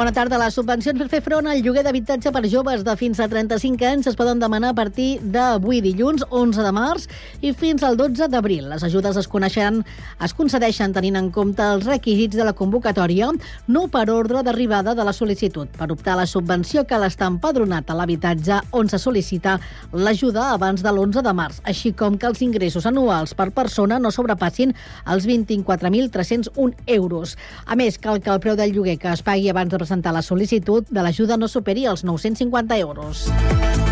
[0.00, 0.38] bona tarda.
[0.40, 4.06] Les subvencions per fer front al lloguer d'habitatge per joves de fins a 35 anys
[4.08, 7.04] es poden demanar a partir d'avui dilluns, 11 de març,
[7.44, 8.70] i fins al 12 d'abril.
[8.70, 9.82] Les ajudes es coneixen,
[10.24, 13.28] es concedeixen tenint en compte els requisits de la convocatòria,
[13.68, 15.68] no per ordre d'arribada de la sol·licitud.
[15.76, 19.58] Per optar a la subvenció cal estar empadronat a l'habitatge on se sol·licita
[19.92, 24.08] l'ajuda abans de l'11 de març, així com que els ingressos anuals per persona no
[24.08, 24.72] sobrepassin
[25.04, 27.36] els 24.301 euros.
[27.66, 30.22] A més, cal que el preu del lloguer que es pagui abans de presentar la
[30.22, 33.89] sol·licitud de l'ajuda no superi els 950 euros.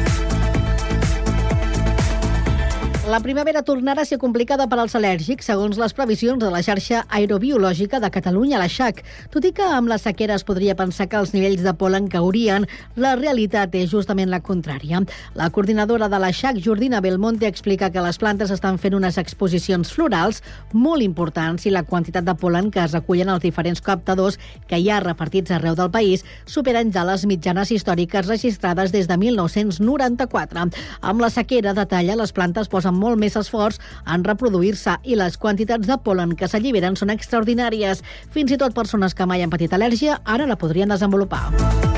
[3.09, 7.07] La primavera tornarà a ser complicada per als al·lèrgics, segons les previsions de la xarxa
[7.16, 8.99] aerobiològica de Catalunya, la XAC.
[9.33, 12.66] Tot i que amb la sequera es podria pensar que els nivells de polen caurien,
[13.01, 15.01] la realitat és justament la contrària.
[15.41, 19.95] La coordinadora de la XAC, Jordina Belmonte, explica que les plantes estan fent unes exposicions
[19.97, 20.43] florals
[20.75, 24.37] molt importants i la quantitat de polen que es recullen als diferents captadors
[24.69, 29.16] que hi ha repartits arreu del país superen ja les mitjanes històriques registrades des de
[29.16, 30.69] 1994.
[31.01, 35.88] Amb la sequera, detalla, les plantes posen molt més esforç en reproduir-se i les quantitats
[35.88, 38.02] de polen que s'alliberen són extraordinàries.
[38.35, 41.98] Fins i tot persones que mai han patit al·lèrgia ara la podrien desenvolupar.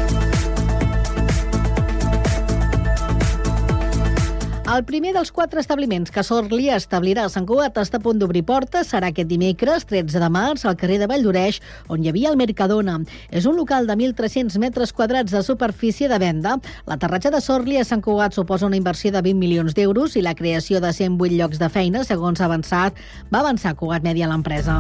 [4.71, 8.45] El primer dels quatre establiments que Sorli establirà a Sant Cugat està a punt d'obrir
[8.47, 11.59] portes serà aquest dimecres, 13 de març, al carrer de Valldoreix,
[11.91, 13.01] on hi havia el Mercadona.
[13.35, 16.55] És un local de 1.300 metres quadrats de superfície de venda.
[16.87, 20.39] L'aterratge de Sorli a Sant Cugat suposa una inversió de 20 milions d'euros i la
[20.39, 22.95] creació de 108 llocs de feina, segons avançat,
[23.27, 24.79] va avançar Cugat Media l'empresa.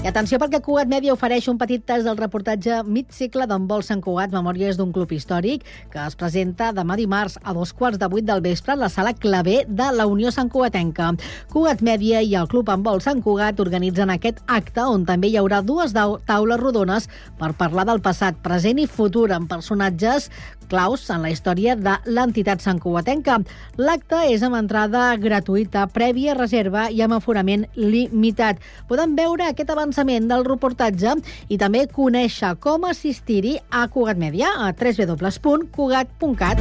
[0.00, 3.82] I atenció perquè Cugat Mèdia ofereix un petit tast del reportatge mig cicle d'en Vol
[3.84, 8.08] Sant Cugat, Memòries d'un club històric, que es presenta demà dimarts a dos quarts de
[8.08, 11.10] vuit del vespre a la sala clavé de la Unió Sant Cugatenca.
[11.52, 15.36] Cugat Mèdia i el Club en Vol Sant Cugat organitzen aquest acte on també hi
[15.36, 20.30] haurà dues taules rodones per parlar del passat, present i futur amb personatges
[20.70, 23.40] claus en la història de l'entitat Sant Cugatenca.
[23.80, 28.56] L'acte és amb entrada gratuïta, prèvia reserva i amb aforament limitat.
[28.88, 34.72] Poden veure aquest avançament del reportatge i també conèixer com assistir-hi a Cugat Media a
[34.72, 36.58] www.cugat.cat.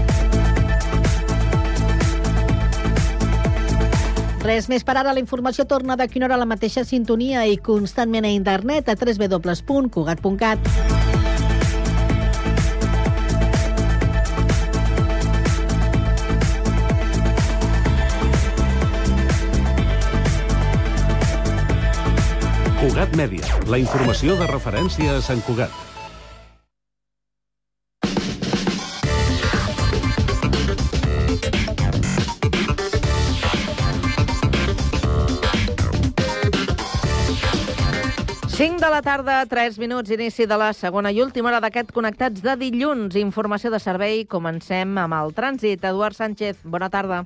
[4.40, 5.12] Res més per ara.
[5.14, 8.96] La informació torna de quina hora a la mateixa sintonia i constantment a internet a
[8.96, 10.99] www.cugat.cat.
[22.80, 25.74] Cugat Mèdia, la informació de referència a Sant Cugat.
[38.56, 42.40] Cinc de la tarda, 3 minuts, inici de la segona i última hora d'aquest Connectats
[42.40, 43.20] de dilluns.
[43.20, 44.24] Informació de servei.
[44.24, 45.84] Comencem amb el trànsit.
[45.84, 47.26] Eduard Sánchez, bona tarda.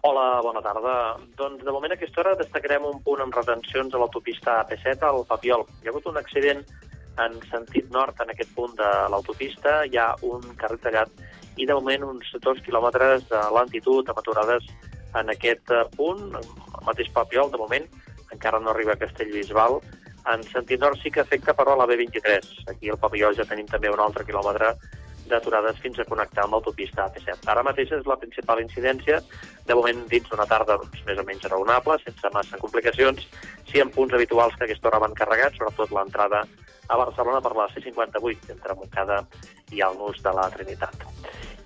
[0.00, 1.18] Hola, bona tarda.
[1.34, 5.24] Doncs de moment a aquesta hora destacarem un punt amb retencions a l'autopista AP7 al
[5.26, 5.64] Papiol.
[5.82, 6.60] Hi ha hagut un accident
[7.24, 9.80] en sentit nord en aquest punt de l'autopista.
[9.90, 11.10] Hi ha un carrer tallat
[11.58, 14.70] i de moment uns dos quilòmetres de lentitud amb aturades
[15.18, 16.22] en aquest punt.
[16.38, 17.90] El mateix Papiol, de moment,
[18.30, 19.80] encara no arriba a Castellbisbal.
[20.30, 22.70] En sentit nord sí que afecta, però, la B23.
[22.70, 24.76] Aquí al Papiol ja tenim també un altre quilòmetre
[25.30, 27.48] d'aturades fins a connectar amb l'autopista AP7.
[27.52, 29.20] Ara mateix és la principal incidència,
[29.68, 33.28] de moment dins d'una tarda doncs, més o menys raonable, sense massa complicacions,
[33.70, 36.44] sí en punts habituals que aquesta hora van carregats, sobretot l'entrada
[36.88, 39.22] a Barcelona per la C58, entre Montcada
[39.72, 41.08] i el nus de la Trinitat.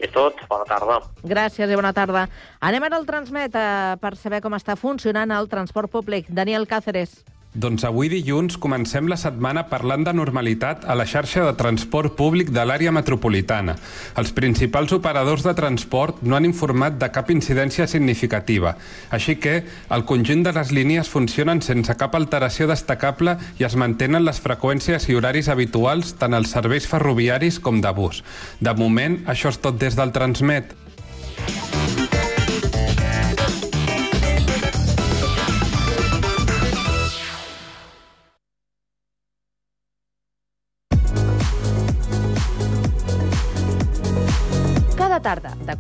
[0.03, 0.99] És tot, bona tarda.
[1.23, 2.27] Gràcies i bona tarda.
[2.61, 6.27] Anem ara al Transmet eh, per saber com està funcionant el transport públic.
[6.29, 7.21] Daniel Cáceres.
[7.53, 12.49] Doncs avui dilluns comencem la setmana parlant de normalitat a la xarxa de transport públic
[12.49, 13.75] de l'àrea metropolitana.
[14.17, 18.73] Els principals operadors de transport no han informat de cap incidència significativa,
[19.11, 19.59] així que
[19.93, 25.11] el conjunt de les línies funcionen sense cap alteració destacable i es mantenen les freqüències
[25.13, 28.25] i horaris habituals tant als serveis ferroviaris com de bus.
[28.65, 30.73] De moment, això és tot des del Transmet.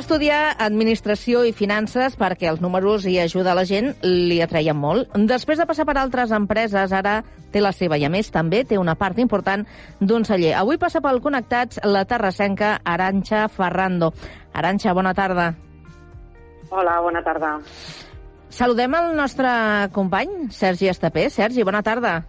[0.00, 5.10] Estudiar Administració i Finances perquè els números i ajuda a la gent li atreien molt.
[5.28, 7.18] Després de passar per altres empreses, ara
[7.52, 9.66] té la seva i, a més, també té una part important
[10.00, 10.54] d'un celler.
[10.56, 14.14] Avui passa pel Connectats la terrassenca Aranxa Ferrando.
[14.56, 15.50] Aranxa, bona tarda.
[16.70, 17.58] Hola, bona tarda.
[18.48, 19.50] Saludem el nostre
[19.92, 21.28] company, Sergi Estapé.
[21.28, 22.22] Sergi, bona tarda.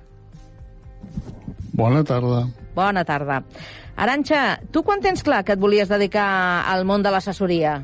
[1.74, 2.44] Bona tarda.
[2.76, 3.40] Bona tarda.
[3.96, 7.76] Aranxa, tu quan tens clar que et volies dedicar al món de l'assessoria?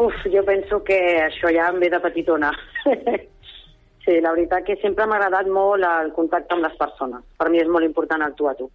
[0.00, 2.50] Uf, jo penso que això ja em ve de petitona.
[4.04, 7.22] sí, la veritat que sempre m'ha agradat molt el contacte amb les persones.
[7.38, 8.70] Per mi és molt important el tu a tu.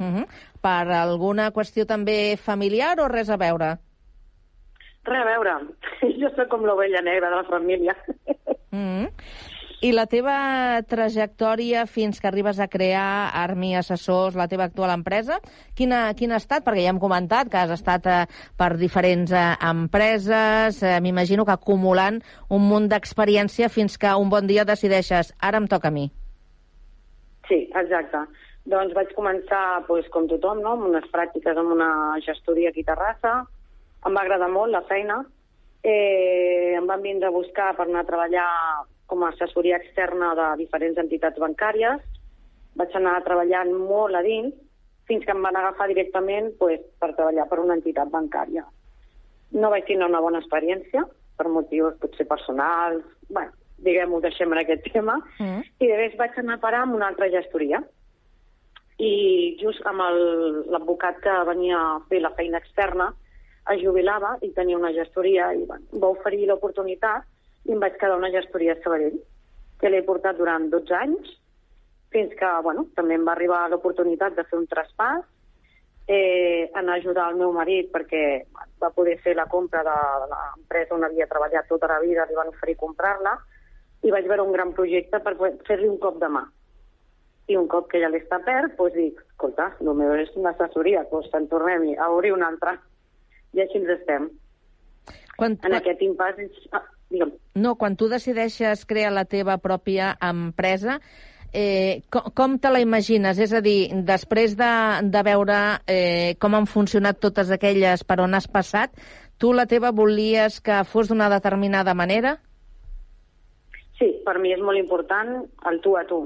[0.00, 0.26] Uh -huh.
[0.60, 3.76] Per alguna qüestió també familiar o res a veure?
[5.04, 5.52] Res a veure.
[6.20, 7.96] Jo sóc com l'ovella negra de la família.
[8.72, 9.12] Uh -huh.
[9.80, 10.34] I la teva
[10.84, 15.38] trajectòria fins que arribes a crear Armi Assessors, la teva actual empresa,
[15.78, 16.66] quina, quina ha estat?
[16.66, 18.18] Perquè ja hem comentat que has estat eh,
[18.60, 22.20] per diferents eh, empreses, eh, m'imagino que acumulant
[22.52, 26.10] un munt d'experiència fins que un bon dia decideixes, ara em toca a mi.
[27.48, 28.26] Sí, exacte.
[28.68, 30.76] Doncs vaig començar, doncs, com tothom, no?
[30.76, 33.36] amb unes pràctiques amb una gestoria aquí a Terrassa.
[34.04, 35.22] Em va agradar molt la feina.
[35.80, 38.48] Eh, em van vindre a buscar per anar a treballar
[39.10, 42.02] com a assessoria externa de diferents entitats bancàries.
[42.78, 44.54] Vaig anar treballant molt a dins
[45.10, 48.62] fins que em van agafar directament pues, per treballar per una entitat bancària.
[49.58, 51.02] No vaig tenir una bona experiència,
[51.36, 53.50] per motius potser personals, bueno,
[53.82, 55.64] diguem-ho, deixem en aquest tema, mm.
[55.80, 57.80] i després vaig anar a parar amb una altra gestoria.
[59.00, 60.04] I just amb
[60.70, 63.08] l'advocat que venia a fer la feina externa
[63.72, 67.24] es jubilava i tenia una gestoria i bueno, va oferir l'oportunitat
[67.70, 69.20] i em vaig quedar una gestoria a Sabadell,
[69.78, 71.36] que l'he portat durant 12 anys,
[72.10, 75.22] fins que, bueno, també em va arribar l'oportunitat de fer un traspàs,
[76.10, 78.42] eh, en ajudar el meu marit perquè
[78.82, 79.94] va poder fer la compra de
[80.32, 83.36] l'empresa on havia treballat tota la vida, li van oferir comprar-la,
[84.02, 85.36] i vaig veure un gran projecte per
[85.68, 86.42] fer-li un cop de mà.
[87.50, 91.06] I un cop que ja l'he perd, doncs dic, escolta, el meu és una assessoria,
[91.12, 92.74] doncs te'n tornem a obrir una altra.
[93.54, 94.32] I així ens estem.
[95.36, 95.78] Quan, en quan...
[95.78, 96.42] aquest impàs...
[96.74, 97.34] Ah, digue'm.
[97.60, 101.00] No, quan tu decideixes crear la teva pròpia empresa,
[101.52, 103.38] eh, com, com te la imagines?
[103.38, 104.72] És a dir, després de,
[105.10, 108.94] de veure eh, com han funcionat totes aquelles per on has passat,
[109.40, 112.36] tu la teva volies que fos d'una determinada manera?
[113.98, 116.22] Sí, per mi és molt important el tu a tu.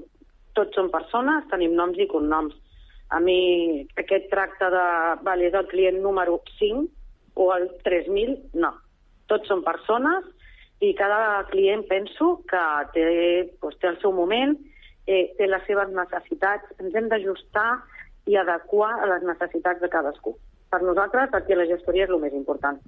[0.55, 2.55] Tots som persones, tenim noms i cognoms.
[3.11, 4.85] A mi aquest tracte de,
[5.27, 6.87] vale, és el client número 5
[7.43, 8.71] o el 3.000, no.
[9.31, 10.27] Tots són persones
[10.81, 12.63] i cada client penso que
[12.95, 13.05] té,
[13.63, 14.57] doncs, té el seu moment,
[15.07, 17.69] eh, té les seves necessitats, ens hem d'ajustar
[18.27, 20.35] i adequar a les necessitats de cadascú.
[20.71, 22.81] Per nosaltres, aquí la gestoria és el més important.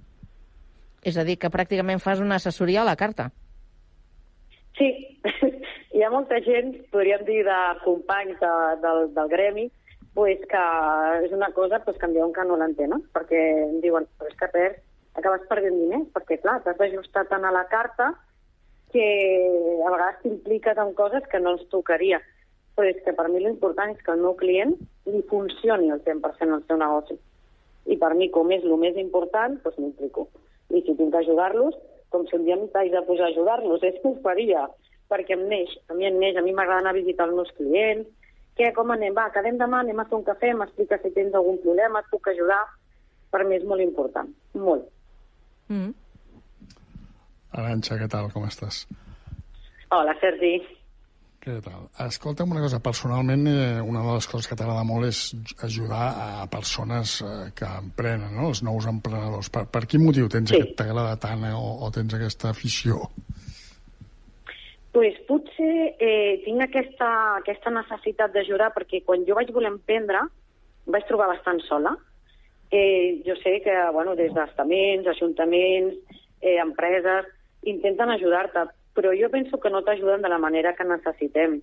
[1.07, 3.31] És a dir, que pràcticament fas una assessoria a la carta.
[4.77, 4.89] Sí,
[5.95, 9.69] hi ha molta gent, podríem dir, de companys de, del, del gremi,
[10.17, 10.65] pues que
[11.27, 14.39] és una cosa pues, que em diuen que no l'entenen, perquè em diuen, però és
[14.41, 14.83] que perds,
[15.19, 18.13] acabes perdent diners, perquè clar, t'has d'ajustar tant a la carta
[18.93, 19.07] que
[19.85, 22.21] a vegades t'impliques en coses que no ens tocaria.
[22.77, 24.75] Però és que per mi l'important és que el meu client
[25.09, 27.17] li funcioni el 100% el seu negoci.
[27.87, 30.27] I per mi, com és el més important, doncs m'implico.
[30.75, 31.77] I si tinc que ajudar-los,
[32.11, 34.67] com si un dia m'haig de posar a ajudar-los, és que ho faria,
[35.11, 37.53] perquè em neix, a mi em neix, a mi m'agrada anar a visitar els meus
[37.59, 38.09] clients,
[38.57, 39.15] què, com anem?
[39.15, 42.29] Va, quedem demà, anem a fer un cafè, m'explica si tens algun problema, et puc
[42.33, 42.63] ajudar.
[43.31, 44.87] Per mi és molt important, molt.
[45.69, 45.93] Mm.
[47.57, 48.85] Aranxa, què tal, com estàs?
[49.95, 50.57] Hola, Sergi.
[51.47, 51.87] Què tal?
[52.03, 55.21] Escolta'm una cosa, personalment eh, una de les coses que t'agrada molt és
[55.69, 56.07] ajudar
[56.43, 58.51] a persones eh, que emprenen, no?
[58.51, 59.53] els nous emprenedors.
[59.55, 60.59] Per, per quin motiu tens sí.
[60.59, 63.07] aquest t'agrada tant eh, o, o tens aquesta afició?
[64.97, 67.09] pues, potser eh, tinc aquesta,
[67.43, 71.93] aquesta necessitat d'ajudar perquè quan jo vaig voler emprendre em vaig trobar bastant sola.
[72.71, 75.95] Eh, jo sé que bueno, des d'estaments, ajuntaments,
[76.41, 77.27] eh, empreses,
[77.63, 81.61] intenten ajudar-te, però jo penso que no t'ajuden de la manera que necessitem.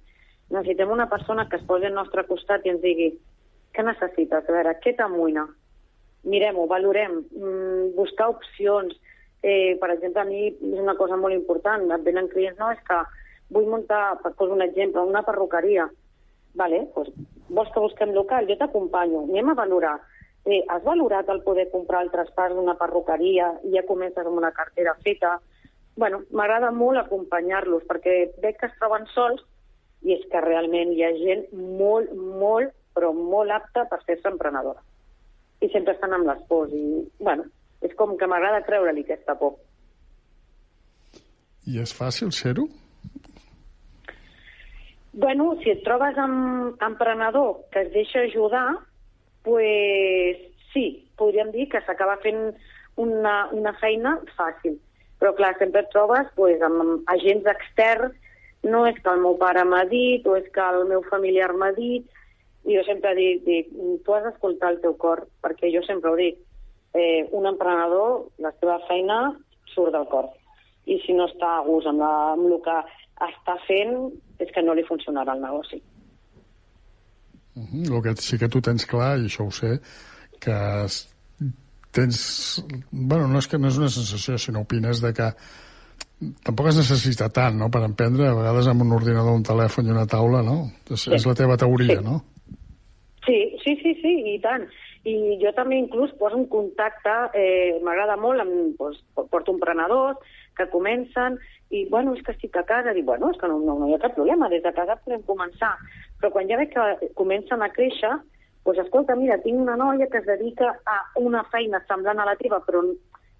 [0.50, 3.13] Necessitem una persona que es posi al nostre costat i ens digui
[3.74, 5.48] què necessites, a veure, què t'amoïna?
[6.29, 8.95] Mirem-ho, valorem, mm, buscar opcions.
[9.41, 12.79] Eh, per exemple, a mi és una cosa molt important, et venen clients, no, és
[12.88, 13.01] que
[13.50, 15.89] vull muntar, per posar un exemple, una perruqueria.
[16.55, 17.10] Vale, doncs,
[17.50, 18.48] vols que busquem local?
[18.48, 20.00] Jo t'acompanyo, anem a valorar.
[20.45, 24.51] Eh, has valorat el poder comprar el traspàs d'una perruqueria i ja comences amb una
[24.51, 25.39] cartera feta?
[25.95, 29.43] bueno, m'agrada molt acompanyar-los perquè veig que es troben sols
[30.01, 34.81] i és que realment hi ha gent molt, molt, però molt apta per fer-se emprenedora.
[35.62, 37.45] I sempre estan amb les pors i, bueno,
[37.83, 39.57] És com que m'agrada treure-li aquesta por.
[41.67, 42.63] I és fàcil ser-ho?
[45.13, 48.79] Bueno, si et trobes amb emprenedor que es deixa ajudar,
[49.43, 50.41] pues
[50.73, 52.53] sí, podríem dir que s'acaba fent
[52.95, 54.79] una, una feina fàcil.
[55.19, 58.15] Però clar, sempre et trobes pues, amb agents externs,
[58.63, 61.71] no és que el meu pare m'ha dit o és que el meu familiar m'ha
[61.75, 62.07] dit,
[62.63, 63.71] i jo sempre dic, dic,
[64.05, 66.39] tu has d'escoltar el teu cor, perquè jo sempre ho dic,
[66.95, 69.19] eh, un emprenedor, la seva feina
[69.73, 70.29] surt del cor.
[70.88, 72.77] I si no està a gust amb, la, amb el que
[73.27, 75.81] està fent, és que no li funcionarà el negoci.
[77.55, 77.95] Uh -huh.
[77.95, 79.79] El que sí que tu tens clar, i això ho sé,
[80.39, 80.57] que
[81.91, 82.63] tens...
[82.91, 85.29] bueno, no és que no és una sensació, sinó opines de que
[86.43, 89.91] tampoc es necessita tant, no?, per emprendre, a vegades amb un ordinador, un telèfon i
[89.91, 90.72] una taula, no?
[90.89, 91.13] És, sí.
[91.13, 92.03] és la teva teoria, sí.
[92.03, 92.24] no?
[93.25, 94.65] Sí, sí, sí, sí, i tant.
[95.05, 100.17] I jo també inclús poso un contacte, eh, m'agrada molt, amb, doncs, porto emprenedors
[100.57, 103.79] que comencen i, bueno, és que estic a casa, dic, bueno, és que no, no,
[103.79, 105.74] no hi ha cap problema, des de casa podem començar.
[106.22, 108.13] Però quan ja veig que comencen a créixer,
[108.63, 112.38] doncs, escolta, mira, tinc una noia que es dedica a una feina semblant a la
[112.39, 112.83] teva, però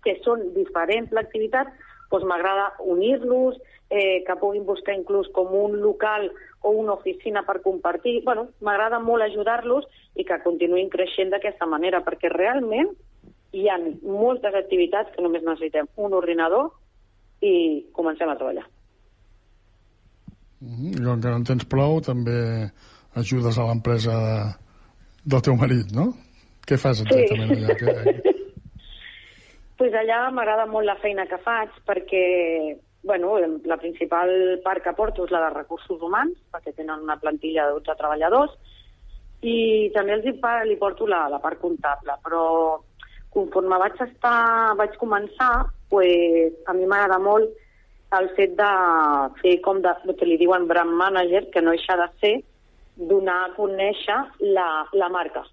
[0.04, 1.70] que són diferents l'activitat,
[2.12, 3.62] doncs m'agrada unir-los,
[3.94, 8.24] eh, que puguin buscar inclús com un local o una oficina per compartir.
[8.24, 12.90] bueno, m'agrada molt ajudar-los i que continuïn creixent d'aquesta manera, perquè realment
[13.54, 16.72] hi ha moltes activitats que només necessitem un ordinador
[17.44, 17.54] i
[17.96, 18.66] comencem a treballar.
[20.64, 20.92] Mm -hmm.
[20.92, 22.72] I com que no en tens prou, també
[23.16, 24.38] ajudes a l'empresa de,
[25.26, 26.14] del teu marit, no?
[26.68, 27.64] Què fas exactament sí.
[27.64, 27.76] allà?
[27.80, 28.34] Que...
[29.78, 35.26] pues allà m'agrada molt la feina que faig perquè bueno, la principal part que porto
[35.26, 38.54] és la de recursos humans, perquè tenen una plantilla de 12 treballadors,
[39.44, 40.34] i també els hi,
[40.70, 42.44] li porto la, la part comptable, però
[43.36, 47.52] conforme vaig estar, vaig començar, pues, a mi m'agrada molt
[48.18, 48.70] el fet de
[49.42, 52.34] fer com de, el que li diuen brand manager, que no deixa de ser
[53.12, 54.18] donar a conèixer
[54.56, 55.44] la, la marca.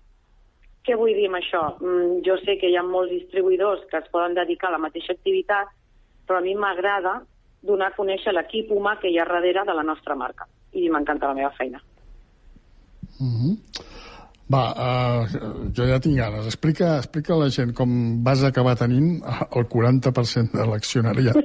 [0.84, 1.62] Què vull dir amb això?
[1.80, 5.12] Mm, jo sé que hi ha molts distribuïdors que es poden dedicar a la mateixa
[5.12, 5.68] activitat,
[6.24, 7.18] però a mi m'agrada
[7.60, 10.48] donar a conèixer l'equip humà que hi ha darrere de la nostra marca.
[10.72, 11.82] I m'encanta la meva feina.
[13.20, 13.54] Mm -hmm.
[14.50, 15.28] Va, uh,
[15.76, 16.48] jo ja tinc ganes.
[16.50, 17.90] Explica, explica a la gent com
[18.26, 21.38] vas acabar tenint el 40% de l'accionariat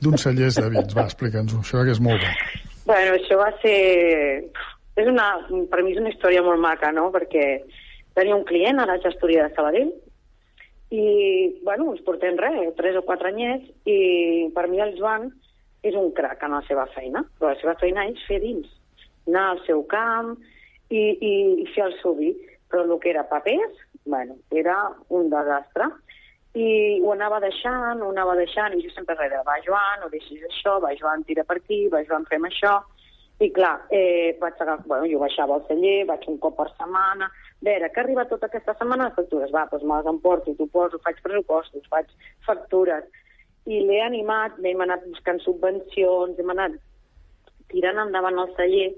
[0.00, 0.96] d'un cellers de vins.
[0.96, 2.32] Va, explica'ns-ho, això que és molt bo.
[2.88, 3.76] Bueno, això va ser...
[4.96, 5.28] És una,
[5.68, 7.44] per mi és una història molt maca, no?, perquè
[8.16, 9.92] tenia un client a la gestoria de Sabadell
[10.96, 11.04] i,
[11.66, 15.28] bueno, ens portem res, tres o quatre anyets, i per mi el Joan
[15.84, 18.70] és un crac en la seva feina, però la seva feina és fer dins,
[19.28, 20.38] anar al seu camp,
[20.90, 21.32] i, i,
[21.62, 22.32] i fer el seu vi.
[22.70, 24.76] Però el que era papers, bueno, era
[25.08, 25.90] un desastre.
[26.56, 30.42] I ho anava deixant, ho anava deixant, i jo sempre reia, va Joan, no deixis
[30.48, 32.78] això, va Joan, tira per aquí, va Joan, fem això.
[33.44, 37.28] I clar, eh, vaig agafar, bueno, jo baixava al celler, vaig un cop per setmana,
[37.28, 40.66] a veure, que arriba tota aquesta setmana les factures, va, doncs me les emporto, t'ho
[40.72, 42.08] poso, faig pressupostos, faig
[42.46, 43.04] factures,
[43.66, 46.78] i l'he animat, hem anat buscant subvencions, hem anat
[47.72, 48.90] tirant endavant el celler,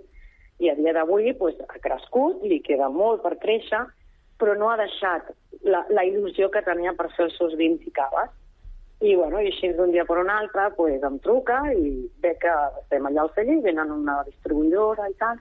[0.59, 3.85] i a dia d'avui pues, ha crescut, li queda molt per créixer,
[4.39, 5.31] però no ha deixat
[5.63, 8.31] la, la il·lusió que tenia per fer els seus vins i caves.
[8.99, 12.55] I, bueno, i així d'un dia per un altre pues, em truca i ve que
[12.81, 15.39] estem allà al celler venen una distribuïdora i tal,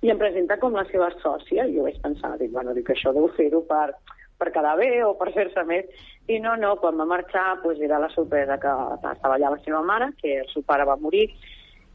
[0.00, 3.12] i em presenta com la seva sòcia, i jo vaig pensar, dic, bueno, dic, això
[3.16, 3.90] deu fer-ho per,
[4.40, 5.88] per quedar bé o per fer-se més.
[6.32, 8.72] I no, no, quan va marxar, pues, era la sorpresa que
[9.12, 11.28] estava allà la seva mare, que el seu pare va morir,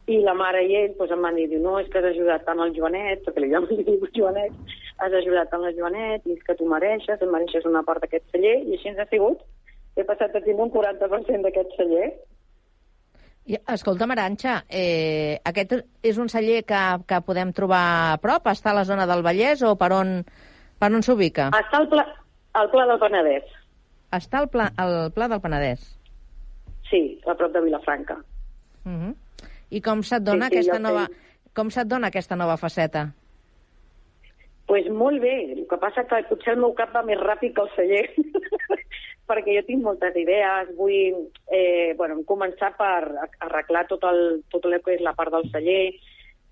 [0.10, 2.60] i la mare i ell doncs, em van dir, no, és que has ajudat tant
[2.64, 6.56] el Joanet, perquè li vam dir Joanet, has ajudat tant el Joanet, i és que
[6.58, 9.44] tu mereixes, em mereixes una part d'aquest celler, i així ens ha sigut.
[9.96, 12.12] He passat a tenir un 40% d'aquest celler.
[13.50, 15.74] I, escolta, Maranxa, eh, aquest
[16.06, 18.50] és un celler que, que podem trobar a prop?
[18.52, 20.20] Està a la zona del Vallès o per on,
[20.80, 21.50] per on s'ubica?
[21.58, 22.06] Està al pla,
[22.58, 23.58] al pla del Penedès.
[24.14, 25.84] Està al pla, al pla del Penedès?
[26.92, 28.20] Sí, a prop de Vilafranca.
[28.86, 29.10] Uh mhm.
[29.10, 29.16] -huh.
[29.72, 31.08] I com se't dona, sí, sí, aquesta, nova,
[31.56, 33.10] com se't dona aquesta nova faceta?
[34.72, 35.52] pues molt bé.
[35.52, 38.06] El que passa que potser el meu cap va més ràpid que el celler,
[39.30, 40.70] perquè jo tinc moltes idees.
[40.78, 43.02] Vull eh, bueno, començar per
[43.44, 45.92] arreglar tot el, tot el que és la part del celler.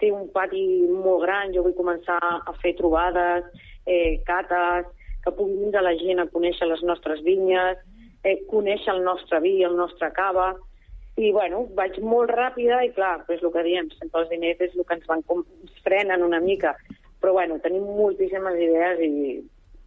[0.04, 3.48] Té un pati molt gran, jo vull començar a fer trobades,
[3.88, 4.92] eh, cates,
[5.24, 7.80] que pugui vindre la gent a conèixer les nostres vinyes,
[8.28, 10.58] eh, conèixer el nostre vi, el nostre cava,
[11.20, 14.76] i, bueno, vaig molt ràpida i, clar, és el que diem, sempre els diners és
[14.78, 16.76] el que ens van ens frenen una mica.
[17.20, 19.12] Però, bueno, tenim moltíssimes idees i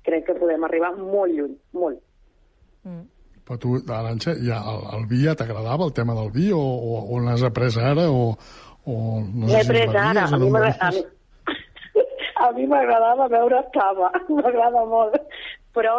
[0.04, 1.98] crec que podem arribar molt lluny, molt.
[2.84, 3.06] Mm.
[3.46, 7.00] Però tu, Aranxa, ja, el, el vi ja t'agradava, el tema del vi, o, o,
[7.14, 8.34] o l'has après ara, o,
[8.86, 10.26] o no L'he pres ara.
[10.28, 11.08] A mi m'agrada- a mi-
[12.46, 15.16] a mi m'agradava beure cava, m'agrada molt.
[15.74, 15.96] Però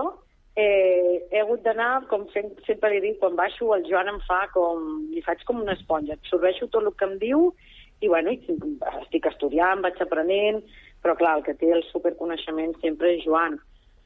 [0.55, 4.85] eh, he hagut d'anar, com sempre li dic, quan baixo el Joan em fa com...
[5.13, 7.51] li faig com una esponja, absorbeixo tot el que em diu
[8.03, 8.33] i bueno,
[9.01, 10.59] estic estudiant, vaig aprenent,
[11.03, 13.55] però clar, el que té el superconeixement sempre és Joan.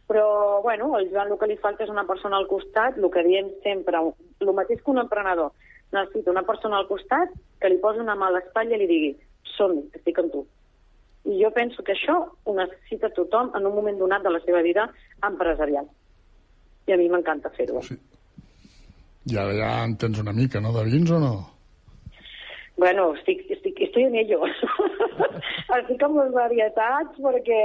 [0.08, 3.26] Però, bueno, el Joan el que li falta és una persona al costat, el que
[3.26, 4.00] diem sempre,
[4.40, 5.52] el mateix que un emprenedor,
[5.92, 9.12] necessita una persona al costat que li posi una mà a l'espatlla i li digui
[9.56, 10.46] som estic amb tu.
[11.28, 14.62] I jo penso que això ho necessita tothom en un moment donat de la seva
[14.64, 14.88] vida
[15.28, 15.90] empresarial.
[16.88, 17.84] I a mi m'encanta fer-ho.
[17.84, 17.98] Sí.
[19.36, 21.34] Ara ja en tens una mica, no, de vins o no?
[22.78, 24.44] Bueno, estic, estic, estoy en ello.
[25.80, 27.62] estic amb les varietats perquè,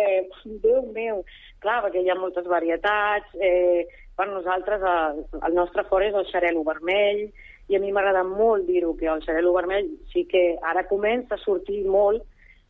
[0.65, 1.21] Déu meu,
[1.63, 3.35] clar, perquè hi ha moltes varietats.
[3.39, 3.85] Eh,
[4.17, 7.27] per nosaltres el, el nostre fort és el xarel·lo vermell
[7.71, 11.43] i a mi m'agrada molt dir-ho, que el xarel·lo vermell sí que ara comença a
[11.45, 12.25] sortir molt,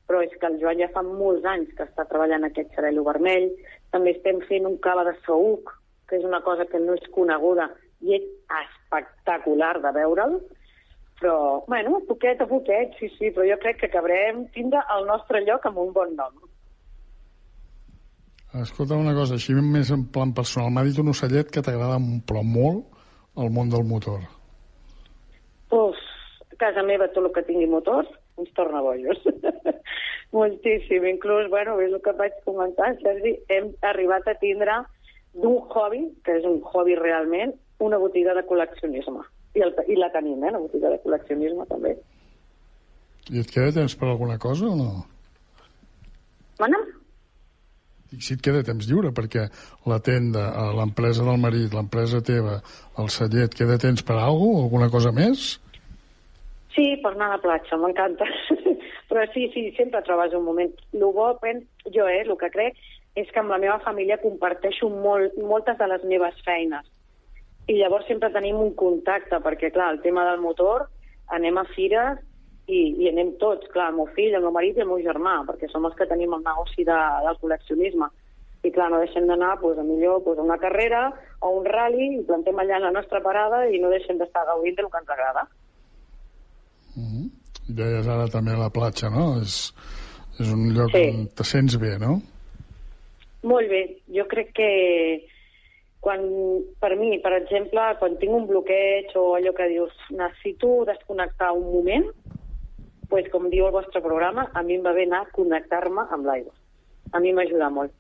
[0.07, 3.49] però és que el Joan ja fa molts anys que està treballant aquest xarel·lo vermell.
[3.95, 5.71] També estem fent un cava de saúc,
[6.13, 7.71] que és una cosa que no és coneguda
[8.05, 8.29] i és
[8.61, 10.37] espectacular de veure'l
[11.23, 15.39] però, bueno, poquet a poquet, sí, sí, però jo crec que acabarem tindre el nostre
[15.47, 16.41] lloc amb un bon nom.
[18.59, 20.73] Escolta una cosa, així més en plan personal.
[20.75, 22.99] M'ha dit un ocellet que t'agrada però molt
[23.39, 24.27] el món del motor.
[25.73, 26.03] Uf,
[26.51, 28.11] a casa meva tot el que tingui motor
[28.43, 29.23] ens torna bojos.
[30.37, 31.07] Moltíssim.
[31.07, 34.83] Inclús, bueno, és el que vaig comentar, Sergi, hem arribat a tindre
[35.35, 39.25] d'un hobby, que és un hobby realment, una botiga de col·leccionisme.
[39.57, 41.97] I, el, i la tenim, eh, la botiga de col·leccionisme també.
[43.31, 44.91] I et queda temps per alguna cosa o no?
[46.61, 46.79] Mana?
[48.13, 49.47] Dic, si et queda temps lliure, perquè
[49.89, 52.59] la tenda, eh, l'empresa del marit, l'empresa teva,
[53.01, 55.55] el celler, et queda temps per alguna alguna cosa més?
[56.75, 58.29] Sí, per anar a la platja, m'encanta.
[59.11, 60.73] Però sí, sí, sempre trobes un moment.
[60.97, 62.79] El bo, jo, eh, el que crec,
[63.15, 66.87] és que amb la meva família comparteixo molt, moltes de les meves feines.
[67.69, 70.89] I llavors sempre tenim un contacte, perquè, clar, el tema del motor,
[71.31, 72.19] anem a fires
[72.67, 75.43] i, i anem tots, clar, el meu fill, el meu marit i el meu germà,
[75.47, 78.09] perquè som els que tenim el negoci de, del col·leccionisme.
[78.63, 81.09] I clar, no deixem d'anar pues, a millor pues, a una carrera
[81.43, 84.91] o un rally i plantem allà la nostra parada i no deixem d'estar gaudint del
[84.91, 85.49] que ens agrada.
[86.97, 87.31] -huh.
[87.69, 89.41] I deies ara també la platja, no?
[89.43, 89.73] És,
[90.41, 91.03] és un lloc Sí.
[91.09, 92.21] on te sents bé, no?
[93.43, 93.83] Molt bé.
[94.15, 94.69] Jo crec que
[96.03, 96.23] quan,
[96.83, 101.69] per mi, per exemple, quan tinc un bloqueig o allò que dius necessito desconnectar un
[101.71, 102.09] moment,
[103.11, 106.27] pues, com diu el vostre programa, a mi em va bé anar a connectar-me amb
[106.27, 106.55] l'aigua.
[107.13, 107.95] A mi m'ajuda molt.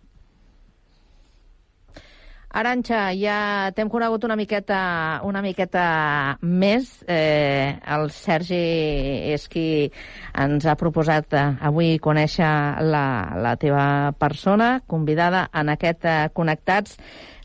[2.53, 4.79] Aranxa, ja t'hem conegut una miqueta,
[5.25, 5.85] una miqueta
[6.45, 6.91] més.
[7.09, 8.61] Eh, el Sergi
[9.33, 9.89] és qui
[10.37, 12.53] ens ha proposat eh, avui conèixer
[12.85, 13.07] la,
[13.41, 13.87] la teva
[14.21, 17.01] persona, convidada en aquest eh, Connectats,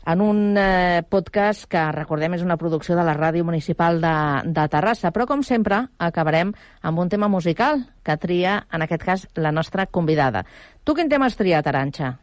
[0.08, 4.70] en un eh, podcast que, recordem, és una producció de la Ràdio Municipal de, de
[4.76, 5.08] Terrassa.
[5.12, 6.52] Però, com sempre, acabarem
[6.84, 10.44] amb un tema musical que tria, en aquest cas, la nostra convidada.
[10.84, 12.18] Tu quin tema has triat, Aranxa?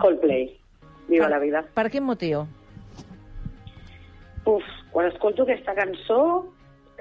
[0.00, 0.54] Coldplay.
[1.08, 1.64] Viva Per- la vida.
[1.74, 2.46] Per quin motiu?
[4.46, 6.20] Uf, quan escolto aquesta cançó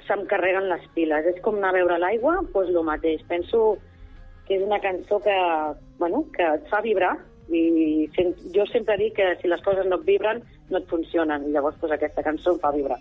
[0.08, 1.26] se'm carreguen les piles.
[1.26, 3.24] És com anar a veure l'aigua, doncs el mateix.
[3.30, 3.78] Penso
[4.48, 5.36] que és una cançó que,
[5.98, 7.16] bueno, que et fa vibrar
[7.50, 8.10] i
[8.54, 11.46] jo sempre dic que si les coses no et vibren, no et funcionen.
[11.46, 13.00] I llavors doncs, aquesta cançó em fa vibrar.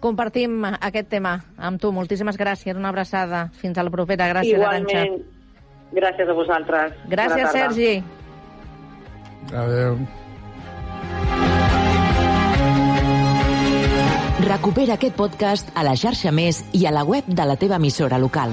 [0.00, 1.92] Compartim aquest tema amb tu.
[1.92, 2.76] Moltíssimes gràcies.
[2.76, 3.46] Una abraçada.
[3.56, 4.28] Fins a la propera.
[4.34, 5.04] Gràcies, Arantxa.
[5.04, 5.22] Igualment,
[5.92, 6.92] gràcies a vosaltres.
[7.08, 7.52] Gràcies.
[7.52, 8.02] Sergi.
[9.52, 9.98] Adéu.
[14.44, 18.18] Recupera aquest podcast a la xarxa Més i a la web de la teva emissora
[18.18, 18.52] local.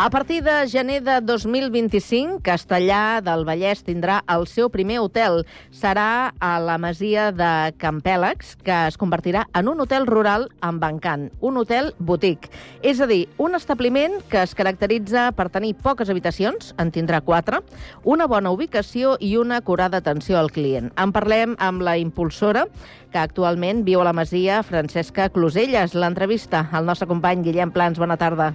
[0.00, 5.40] A partir de gener de 2025, Castellà del Vallès tindrà el seu primer hotel.
[5.74, 11.32] Serà a la masia de Campèlex, que es convertirà en un hotel rural amb encant,
[11.42, 12.46] un hotel boutique.
[12.86, 17.58] És a dir, un establiment que es caracteritza per tenir poques habitacions, en tindrà quatre,
[18.04, 20.92] una bona ubicació i una acurada atenció al client.
[20.94, 22.68] En parlem amb la impulsora,
[23.10, 25.98] que actualment viu a la masia, Francesca Closelles.
[25.98, 27.98] L'entrevista al nostre company Guillem Plans.
[27.98, 28.52] Bona tarda.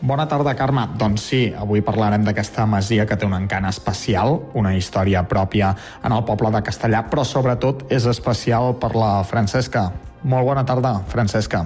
[0.00, 0.84] Bona tarda, Carme.
[0.94, 5.72] Doncs sí, avui parlarem d'aquesta masia que té un encant especial, una història pròpia
[6.06, 9.88] en el poble de Castellà, però sobretot és especial per la Francesca.
[10.22, 11.64] Molt bona tarda, Francesca.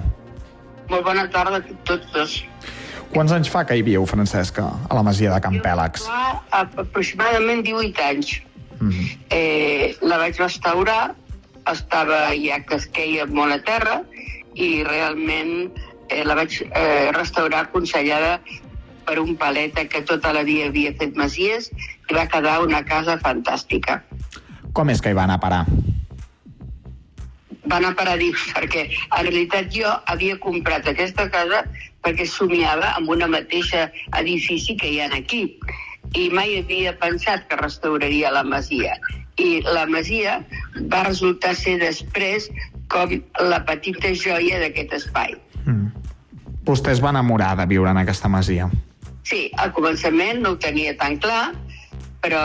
[0.89, 2.39] Molt bona tarda a tots dos.
[3.13, 6.07] Quants anys fa que hi viu, Francesca, a la masia de Can Pèlex?
[6.09, 8.41] Fa aproximadament 18 anys.
[8.79, 9.17] Mm -hmm.
[9.29, 11.13] eh, la vaig restaurar,
[11.71, 14.01] estava ja que es queia molt a terra
[14.55, 15.71] i realment
[16.09, 18.39] eh, la vaig eh, restaurar aconsellada
[19.05, 21.69] per un paleta que tota la dia havia fet masies
[22.09, 24.01] i va quedar una casa fantàstica.
[24.73, 25.63] Com és que hi va anar a parar?
[27.63, 31.63] Va anar a parar dins, perquè en realitat jo havia comprat aquesta casa
[32.03, 33.87] perquè somiava amb una mateixa
[34.19, 35.45] edifici que hi ha aquí
[36.19, 38.97] i mai havia pensat que restauraria la masia.
[39.41, 40.41] I la masia
[40.91, 42.49] va resultar ser després
[42.93, 45.33] com la petita joia d'aquest espai.
[45.65, 45.91] Mm.
[46.67, 48.69] Vostè es va enamorar de viure en aquesta masia.
[49.27, 51.53] Sí, al començament no ho tenia tan clar,
[52.23, 52.43] però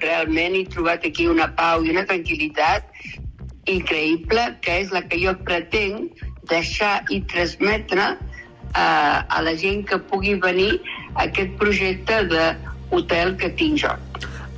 [0.00, 2.88] realment he trobat aquí una pau i una tranquil·litat
[3.70, 8.10] increïble, que és la que jo pretenc deixar i transmetre
[8.74, 8.86] a,
[9.28, 10.72] a la gent que pugui venir
[11.14, 13.94] a aquest projecte d'hotel que tinc jo.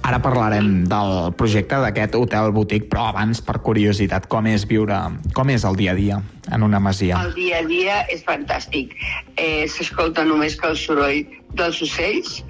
[0.03, 4.99] Ara parlarem del projecte d'aquest hotel boutique, però abans, per curiositat, com és viure,
[5.37, 6.19] com és el dia a dia
[6.51, 7.21] en una masia?
[7.23, 8.97] El dia a dia és fantàstic.
[9.37, 11.23] Eh, s'escolta només que el soroll
[11.55, 12.41] dels ocells,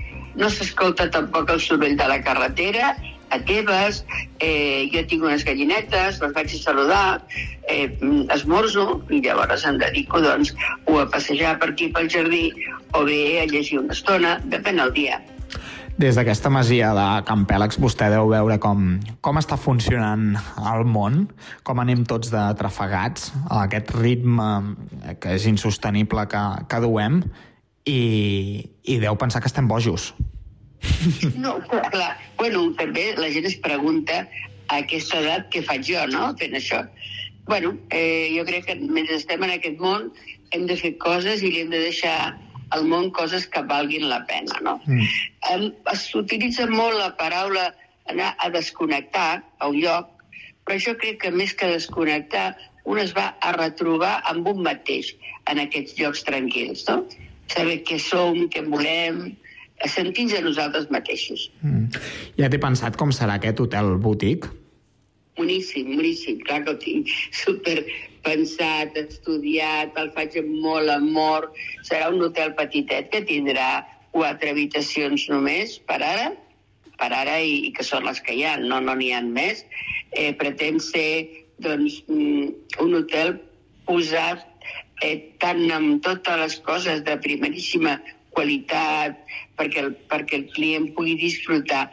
[0.41, 2.95] no s'escolta tampoc el soroll de la carretera,
[3.33, 4.03] a Tebes,
[4.41, 7.21] eh, jo tinc unes gallinetes, les vaig a saludar,
[7.69, 7.89] eh,
[8.33, 10.53] esmorzo i llavors em dedico doncs,
[10.85, 12.51] o a passejar per aquí pel jardí
[12.93, 15.21] o bé a llegir una estona, depèn del dia.
[16.01, 20.33] Des d'aquesta masia de Can Pèlex vostè deu veure com, com està funcionant
[20.73, 21.27] el món,
[21.69, 24.49] com anem tots de trafegats, aquest ritme
[25.21, 27.21] que és insostenible que, que duem,
[27.85, 28.01] i,
[28.89, 30.13] i deu pensar que estem bojos.
[31.37, 34.25] No, clar, bueno, també la gent es pregunta
[34.69, 36.81] a aquesta edat què faig jo, no?, fent això.
[37.47, 40.09] Bueno, eh, jo crec que mentre estem en aquest món
[40.55, 42.17] hem de fer coses i li hem de deixar
[42.77, 44.59] al món coses que valguin la pena.
[44.65, 44.79] No?
[44.87, 45.95] Mm.
[45.99, 47.71] S'utilitza molt la paraula
[48.11, 50.09] anar a desconnectar a un lloc,
[50.67, 52.53] però jo crec que més que desconnectar,
[52.85, 55.13] un es va a retrobar amb un mateix
[55.51, 56.87] en aquests llocs tranquils.
[56.89, 57.03] No?
[57.53, 59.29] Saber què som, què volem,
[59.91, 61.49] sentir-nos a nosaltres mateixos.
[61.63, 62.03] Mm.
[62.39, 64.51] Ja t'he pensat com serà aquest hotel boutique?
[65.39, 66.41] Boníssim, boníssim.
[66.47, 67.79] Clar que ho tinc super
[68.27, 71.51] pensat, estudiat, el faig amb molt amor.
[71.89, 73.83] Serà un hotel petitet que tindrà
[74.13, 76.33] quatre habitacions només per ara,
[77.01, 79.65] per ara i, i que són les que hi ha, no n'hi no ha més.
[80.13, 81.09] Eh, pretén ser
[81.63, 82.49] doncs, mm,
[82.85, 83.37] un hotel
[83.87, 84.47] posat
[85.03, 87.99] eh, tant amb totes les coses de primeríssima
[88.37, 89.19] qualitat,
[89.59, 91.85] perquè el, perquè el client pugui disfrutar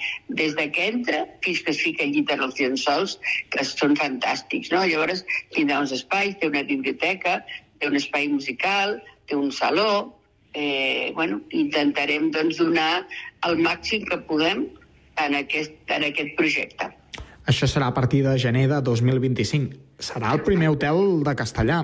[0.42, 3.18] des de que entra fins que es fica al llit en els llençols,
[3.54, 4.72] que són fantàstics.
[4.74, 4.84] No?
[4.88, 5.26] Llavors
[5.56, 7.42] tindrà uns espais, té una biblioteca,
[7.80, 8.98] té un espai musical,
[9.28, 10.16] té un saló,
[10.54, 13.06] eh, bueno, intentarem doncs, donar
[13.48, 14.66] el màxim que podem
[15.20, 16.90] en aquest, en aquest projecte.
[17.50, 19.78] Això serà a partir de gener de 2025.
[20.00, 21.84] Serà el primer hotel de castellà.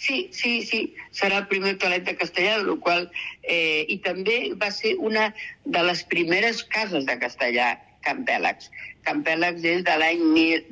[0.00, 0.78] Sí, sí, sí,
[1.12, 3.02] serà el primer hotelet de Castellà, del qual,
[3.42, 5.26] eh, i també va ser una
[5.74, 7.74] de les primeres cases de Castellà,
[8.06, 8.70] Campèlex.
[9.04, 10.22] Campèlex és de l'any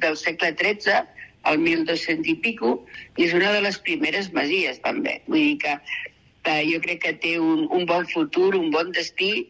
[0.00, 1.02] del segle XIII,
[1.50, 2.70] el 1200 i pico,
[3.18, 5.18] i és una de les primeres masies, també.
[5.28, 9.44] Vull dir que eh, jo crec que té un, un bon futur, un bon destí,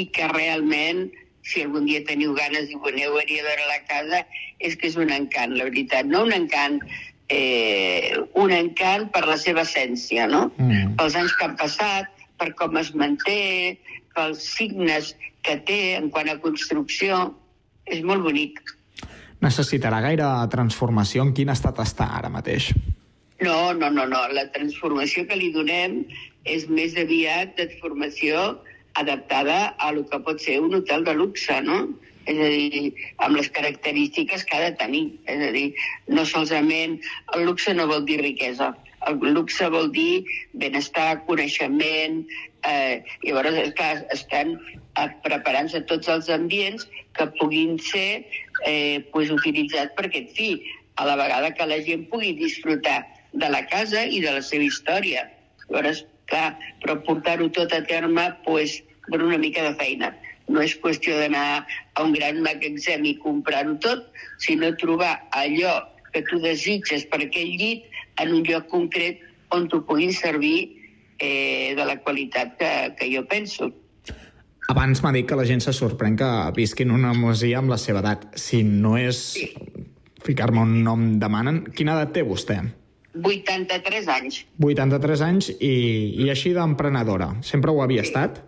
[0.00, 1.04] i que realment,
[1.44, 4.24] si algun dia teniu ganes i voleu venir a veure la casa,
[4.64, 6.08] és que és un encant, la veritat.
[6.08, 6.80] No un encant
[7.28, 10.48] eh, un encant per la seva essència, no?
[10.56, 10.96] Mm.
[10.98, 13.78] Pels anys que han passat, per com es manté,
[14.16, 15.14] pels signes
[15.44, 17.20] que té en quant a construcció,
[17.88, 18.60] és molt bonic.
[19.44, 21.22] Necessitarà gaire transformació?
[21.24, 22.72] En quin estat està ara mateix?
[23.40, 24.24] No, no, no, no.
[24.34, 26.00] La transformació que li donem
[26.48, 28.58] és més aviat transformació
[28.98, 31.84] adaptada a lo que pot ser un hotel de luxe, no?
[32.28, 32.92] És a dir,
[33.24, 35.06] amb les característiques que ha de tenir.
[35.30, 35.68] És a dir,
[36.12, 36.98] no solament
[37.36, 38.74] el luxe no vol dir riquesa.
[39.08, 42.22] El luxe vol dir benestar, coneixement...
[42.68, 48.26] Eh, llavors, clar, estan eh, preparant-se tots els ambients que puguin ser
[48.66, 50.50] eh, pues, utilitzats per aquest fi,
[50.98, 54.66] a la vegada que la gent pugui disfrutar de la casa i de la seva
[54.66, 55.22] història.
[55.68, 60.10] Llavors, clar, però portar-ho tot a terme, pues, per una mica de feina.
[60.48, 64.06] No és qüestió d'anar a un gran magatzem i comprar-ho tot,
[64.40, 65.76] sinó trobar allò
[66.12, 67.84] que tu desitges per aquell llit
[68.22, 69.20] en un lloc concret
[69.54, 70.56] on t'ho puguin servir
[71.18, 73.70] eh, de la qualitat que, que jo penso.
[74.68, 77.78] Abans m'ha dit que la gent se sorprèn que visqui en una masia amb la
[77.80, 78.26] seva edat.
[78.36, 79.46] Si no és sí.
[80.24, 82.60] ficar-me un nom demanen, quina edat té vostè?
[83.16, 84.42] 83 anys.
[84.60, 85.72] 83 anys i,
[86.20, 87.32] i així d'emprenedora.
[87.42, 88.12] Sempre ho havia sí.
[88.12, 88.42] estat?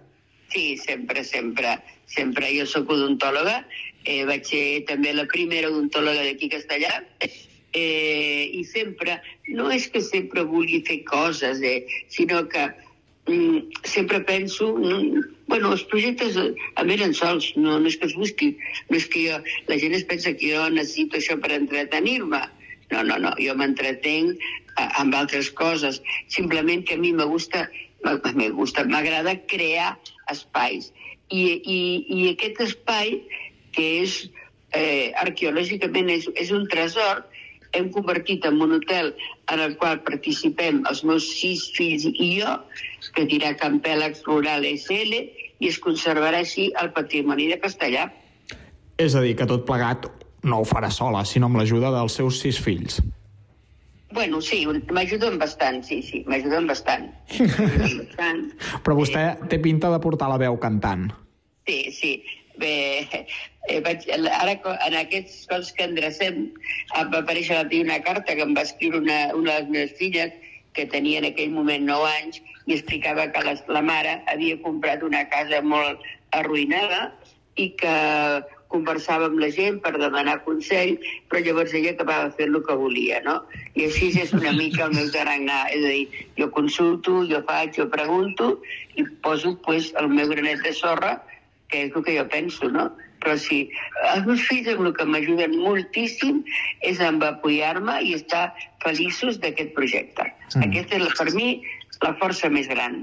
[0.51, 1.79] Sí, sempre, sempre.
[2.11, 2.51] Sempre.
[2.57, 3.61] Jo sóc odontòloga,
[4.05, 7.05] eh, vaig ser també la primera odontòloga d'aquí Castellà,
[7.73, 12.67] eh, i sempre, no és que sempre vulgui fer coses, eh, sinó que
[13.27, 14.75] mm, sempre penso...
[14.77, 18.53] Mm, bueno, els projectes em eren sols, no, no és que es busqui,
[18.89, 22.43] no és que jo, la gent es pensa que jo necessito això per entretenir-me.
[22.91, 25.99] No, no, no, jo m'entretenc eh, amb altres coses.
[26.31, 27.69] Simplement que a mi me gusta,
[28.35, 29.99] me gusta, m'agrada crear
[30.31, 30.93] espais.
[31.31, 33.21] I, i, I aquest espai,
[33.75, 34.17] que és
[34.75, 37.25] eh, arqueològicament és, és un tresor,
[37.73, 39.13] hem convertit en un hotel
[39.53, 42.57] en el qual participem els meus sis fills i jo,
[43.15, 45.23] que dirà Campèlex Rural SL,
[45.61, 48.09] i es conservarà així el patrimoni de Castellà.
[48.99, 50.09] És a dir, que tot plegat
[50.43, 52.99] no ho farà sola, sinó amb l'ajuda dels seus sis fills.
[54.13, 57.09] Bueno, sí, m'ajuden bastant, sí, sí, m'ajuden bastant.
[57.31, 58.45] bastant.
[58.85, 61.11] Però vostè té pinta de portar la veu cantant.
[61.69, 62.13] Sí, sí.
[62.61, 63.07] Bé,
[63.71, 66.41] eh, vaig, ara en aquests coses que endrecem
[66.99, 69.95] em va aparèixer l'altre una carta que em va escriure una, una de les meves
[69.97, 70.35] filles
[70.77, 75.07] que tenia en aquell moment 9 anys i explicava que la, la mare havia comprat
[75.07, 76.05] una casa molt
[76.37, 77.07] arruïnada
[77.57, 77.95] i que
[78.73, 80.97] conversava amb la gent per demanar consell,
[81.29, 83.37] però llavors ella acabava fent el que volia, no?
[83.75, 87.75] I així és una mica el meu tarannà, és a dir, jo consulto, jo faig,
[87.79, 88.57] jo pregunto
[88.97, 91.19] i poso pues, el meu granet de sorra,
[91.71, 92.91] que és el que jo penso, no?
[93.21, 93.61] però sí,
[94.15, 96.41] els meus fills amb el que m'ajuden moltíssim
[96.89, 98.47] és amb apoyar-me i estar
[98.85, 100.25] feliços d'aquest projecte.
[100.57, 100.71] Mm.
[100.71, 101.51] Aquesta és, per mi,
[102.01, 103.03] la força més gran.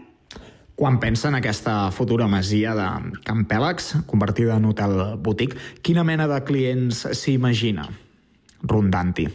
[0.77, 2.85] Quan pensa en aquesta futura masia de
[3.25, 4.91] Can Pèlex, convertida en hotel
[5.25, 7.87] boutic, quina mena de clients s'imagina
[8.61, 9.25] rondant-hi?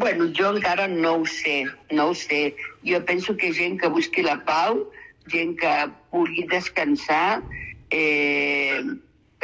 [0.00, 2.54] Bueno, jo encara no ho sé, no ho sé.
[2.80, 4.86] Jo penso que gent que busqui la pau,
[5.28, 5.74] gent que
[6.16, 7.42] vulgui descansar,
[7.92, 8.80] eh,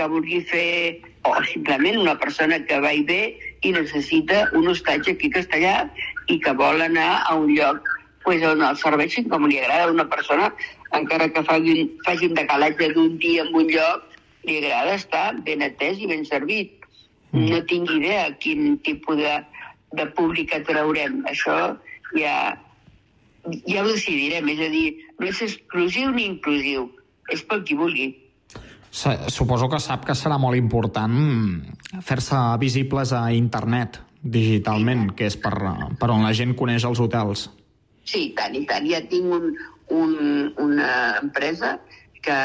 [0.00, 5.12] que vulgui fer, o simplement una persona que va i ve i necessita un hostatge
[5.12, 5.82] aquí Castellà
[6.32, 7.92] i que vol anar a un lloc
[8.24, 10.48] pues, on el serveixin com li agrada a una persona,
[10.98, 14.08] encara que faci, faci un decalatge d'un dia en un lloc,
[14.44, 16.72] li agrada estar ben atès i ben servit.
[17.32, 17.48] Mm.
[17.50, 19.38] No tinc idea quin tipus de,
[19.98, 21.22] de públic atraurem.
[21.30, 21.56] Això
[22.14, 22.36] ja,
[23.66, 24.50] ja ho decidirem.
[24.54, 24.86] És a dir,
[25.18, 26.90] no és exclusiu ni inclusiu.
[27.32, 28.12] És pel qui vulgui.
[28.94, 31.14] Suposo que sap que serà molt important
[32.06, 35.56] fer-se visibles a internet digitalment, que és per,
[35.98, 37.48] per on la gent coneix els hotels.
[38.06, 38.86] Sí, tant i tant.
[38.86, 39.50] Ja tinc un,
[39.88, 41.78] un, una empresa
[42.24, 42.36] que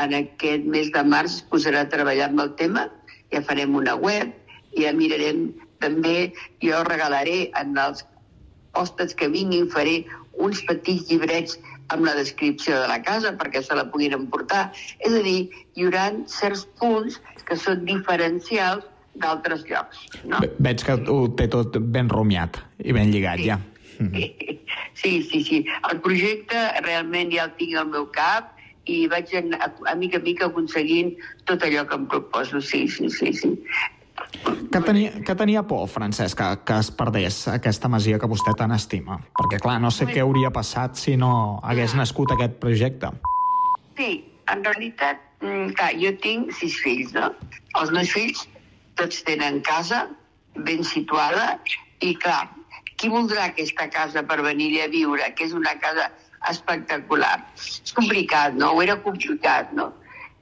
[0.00, 2.86] en aquest mes de març posarà a treballar amb el tema,
[3.32, 4.32] ja farem una web,
[4.78, 5.50] ja mirarem
[5.82, 6.30] també,
[6.62, 8.04] jo regalaré en els
[8.78, 10.04] hostes que vinguin, faré
[10.40, 11.58] uns petits llibrets
[11.90, 14.70] amb la descripció de la casa perquè se la puguin emportar.
[15.02, 18.86] És a dir, hi haurà certs punts que són diferencials
[19.20, 20.04] d'altres llocs.
[20.24, 20.38] No?
[20.62, 23.50] Veig que ho té tot ben rumiat i ben lligat, sí.
[23.50, 23.58] ja.
[24.94, 25.64] Sí, sí, sí.
[25.90, 28.56] El projecte realment ja el tinc al meu cap
[28.88, 31.14] i vaig a, a mica a mica aconseguint
[31.48, 32.60] tot allò que em proposo.
[32.60, 33.56] Sí, sí, sí, sí.
[34.70, 38.72] Que tenia, que tenia por, Francesc, que, que es perdés aquesta masia que vostè tant
[38.76, 39.18] estima?
[39.38, 41.32] Perquè, clar, no sé què hauria passat si no
[41.66, 43.10] hagués nascut aquest projecte.
[43.98, 44.12] Sí,
[44.52, 47.32] en realitat, mm, clar, jo tinc sis fills, no?
[47.80, 48.46] Els meus fills
[49.00, 50.06] tots tenen casa
[50.68, 51.58] ben situada
[52.00, 52.44] i, clar,
[53.00, 56.10] qui voldrà aquesta casa per venir a viure, que és una casa
[56.50, 57.38] espectacular?
[57.56, 58.74] És complicat, no?
[58.76, 59.88] Ho era complicat, no?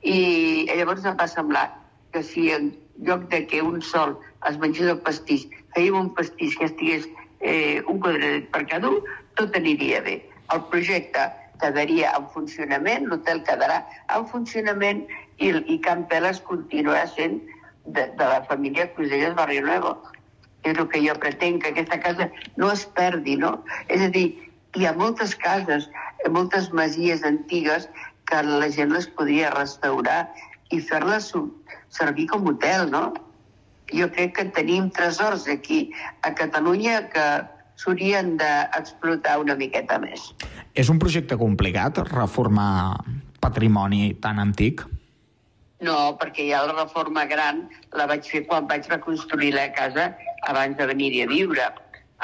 [0.03, 1.68] I llavors em va semblar
[2.12, 2.73] que si en
[3.07, 4.16] lloc de que un sol
[4.51, 7.07] es mengés el pastís, fèiem un pastís que estigués
[7.40, 9.03] eh, un quadradet per cada un,
[9.38, 10.18] tot aniria bé.
[10.55, 11.29] El projecte
[11.62, 13.83] quedaria en funcionament, l'hotel quedarà
[14.14, 15.05] en funcionament
[15.38, 17.40] i, i Can Peles continuarà sent
[17.87, 19.97] de, de la família Cruselles Barrio Nuevo.
[20.64, 23.59] És el que jo pretenc, que aquesta casa no es perdi, no?
[23.88, 24.27] És a dir,
[24.77, 25.88] hi ha moltes cases,
[26.31, 27.88] moltes masies antigues
[28.29, 30.27] que la gent les podria restaurar
[30.75, 31.31] i fer-les
[31.94, 33.12] servir com hotel, no?
[33.94, 35.87] Jo crec que tenim tresors aquí
[36.23, 37.29] a Catalunya que
[37.81, 40.29] s'haurien d'explotar una miqueta més.
[40.75, 42.99] És un projecte complicat reformar
[43.40, 44.85] patrimoni tan antic?
[45.84, 50.10] No, perquè ja la reforma gran la vaig fer quan vaig reconstruir la casa
[50.50, 51.68] abans de venir-hi a viure.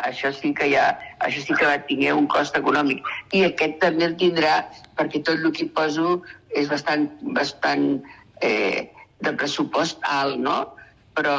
[0.03, 0.89] Això sí que ja,
[1.23, 3.05] això sí que va tenir un cost econòmic.
[3.31, 4.57] I aquest també el tindrà,
[4.99, 6.17] perquè tot el que hi poso
[6.51, 8.01] és bastant, bastant
[8.43, 8.91] eh,
[9.23, 10.57] de pressupost alt, no?
[11.15, 11.37] Però,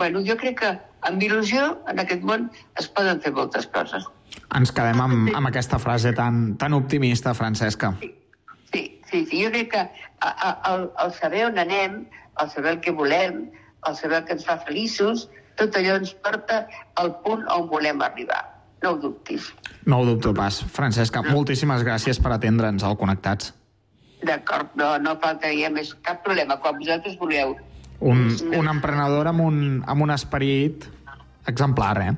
[0.00, 0.72] bueno, jo crec que
[1.04, 2.48] amb il·lusió en aquest món
[2.80, 4.08] es poden fer moltes coses.
[4.56, 7.92] Ens quedem amb, amb aquesta frase tan, tan optimista, Francesca.
[8.00, 8.14] Sí,
[8.72, 9.44] sí, sí, sí.
[9.44, 9.82] jo crec que
[10.70, 12.04] el, el saber on anem,
[12.40, 13.50] el saber el que volem,
[13.88, 15.28] el saber que ens fa feliços,
[15.60, 16.64] tot allò ens porta
[17.00, 18.42] al punt on volem arribar.
[18.82, 19.50] No ho dubtis.
[19.84, 20.62] No ho dubto pas.
[20.72, 23.52] Francesca, moltíssimes gràcies per atendre'ns al Connectats.
[24.24, 26.56] D'acord, no, no faltaria més cap problema.
[26.60, 27.56] Quan vosaltres voleu.
[28.00, 28.24] Un,
[28.56, 30.86] un emprenedor amb un, amb un esperit
[31.48, 32.14] exemplar, eh?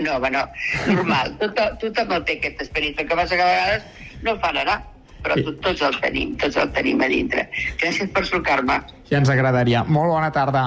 [0.00, 0.46] No, home, no.
[0.88, 1.36] Normal.
[1.42, 2.98] Tot, tothom el té, aquest esperit.
[3.00, 4.80] El que passa que a vegades no fan anar
[5.24, 5.54] però sí.
[5.64, 7.46] tots el tenim, tots el tenim a dintre.
[7.80, 8.80] Gràcies per trucar-me.
[9.10, 9.84] Ja ens agradaria.
[9.88, 10.66] Molt bona tarda.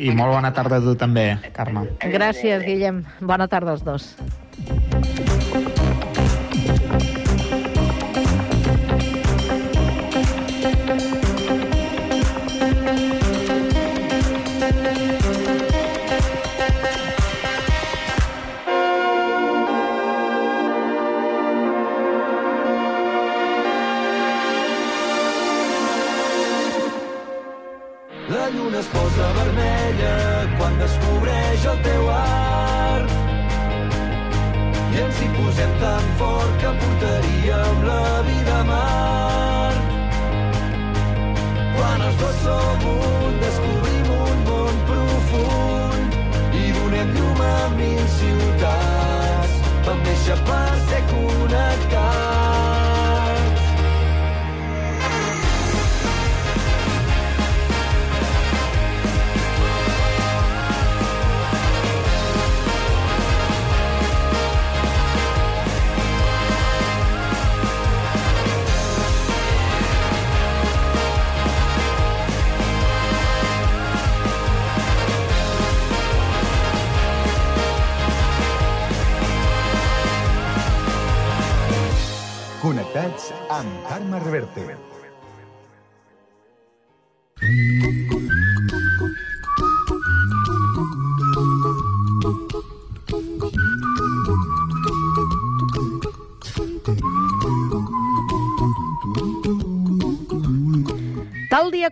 [0.00, 1.84] I molt bona tarda a tu també, Carme.
[2.00, 3.02] Gràcies, Guillem.
[3.20, 4.14] Bona tarda als dos.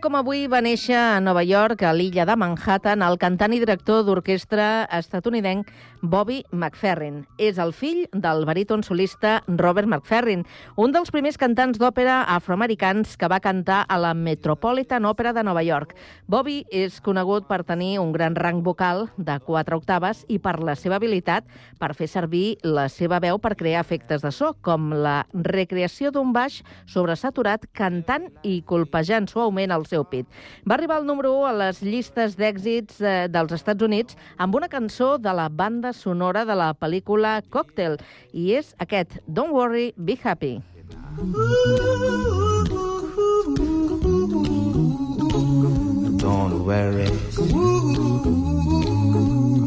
[0.09, 4.01] Com avui va néixer a Nova York, a l'illa de Manhattan, el cantant i director
[4.07, 5.67] d'orquestra estatunidenc
[6.01, 7.19] Bobby McFerrin.
[7.37, 10.45] És el fill del baríton solista Robert McFerrin,
[10.81, 15.61] un dels primers cantants d'òpera afroamericans que va cantar a la Metropolitan Opera de Nova
[15.61, 15.93] York.
[16.25, 20.73] Bobby és conegut per tenir un gran rang vocal de quatre octaves i per la
[20.79, 21.45] seva habilitat
[21.77, 26.33] per fer servir la seva veu per crear efectes de so, com la recreació d'un
[26.33, 30.27] baix sobresaturat cantant i colpejant suau suaument al seu pit.
[30.65, 34.69] Va arribar al número 1 a les llistes d'èxits eh, dels Estats Units amb una
[34.69, 37.99] cançó de la banda sonora de la pel·lícula Cocktail,
[38.33, 40.59] i és aquest Don't Worry, Be Happy.
[46.17, 47.09] Don't worry,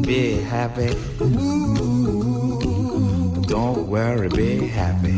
[0.01, 0.93] be happy.
[3.47, 5.17] Don't worry, be happy.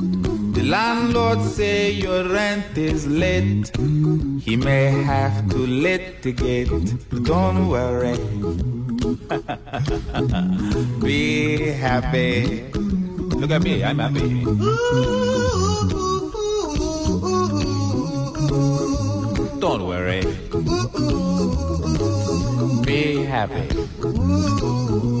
[0.61, 3.75] The landlord say your rent is late.
[4.45, 6.69] He may have to litigate.
[7.23, 8.15] Don't worry.
[11.01, 12.61] Be happy.
[13.41, 14.43] Look at me, I'm happy.
[19.59, 20.21] Don't worry.
[22.85, 25.20] Be happy.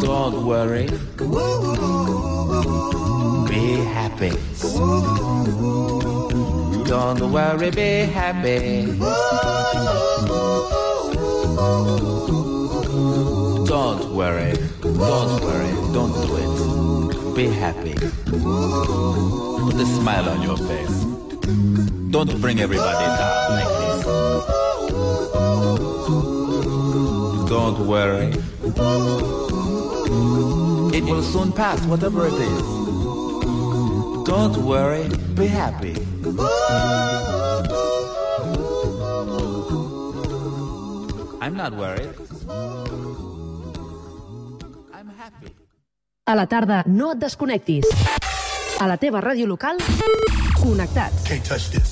[0.00, 0.86] Don't worry.
[3.50, 4.32] Be happy.
[6.88, 8.86] Don't worry, be happy.
[13.66, 14.52] Don't worry.
[14.80, 15.72] Don't worry.
[15.92, 17.34] Don't do it.
[17.36, 17.94] Be happy.
[19.64, 21.04] Put a smile on your face.
[22.10, 24.51] Don't bring everybody down like this.
[27.48, 28.32] Don't worry.
[30.96, 32.62] It will soon pass, whatever it is.
[34.24, 35.94] Don't worry, be happy.
[41.42, 42.14] I'm not worried.
[44.94, 45.52] I'm happy.
[46.26, 47.84] A la tarda, no et desconnectis.
[48.80, 49.76] A la teva ràdio local,
[50.62, 51.24] connectats.
[51.24, 51.91] Can't touch this.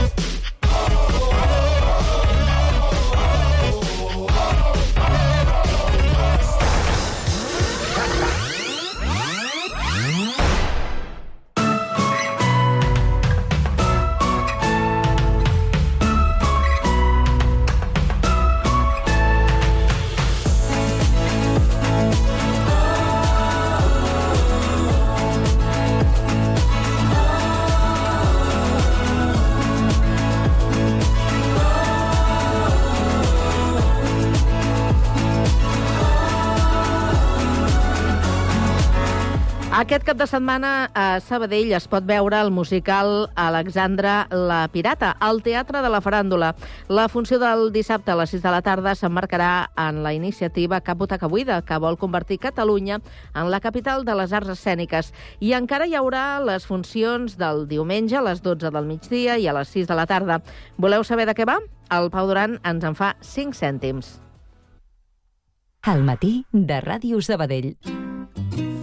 [39.91, 45.41] Aquest cap de setmana a Sabadell es pot veure el musical Alexandra la Pirata, al
[45.43, 46.53] Teatre de la Faràndula.
[46.87, 50.95] La funció del dissabte a les 6 de la tarda s'emmarcarà en la iniciativa Cap
[51.01, 53.01] Butaca Buida, que vol convertir Catalunya
[53.35, 55.11] en la capital de les arts escèniques.
[55.41, 59.57] I encara hi haurà les funcions del diumenge a les 12 del migdia i a
[59.59, 60.39] les 6 de la tarda.
[60.77, 61.57] Voleu saber de què va?
[61.91, 64.21] El Pau Duran ens en fa 5 cèntims.
[65.83, 67.75] Al matí de Ràdio Sabadell.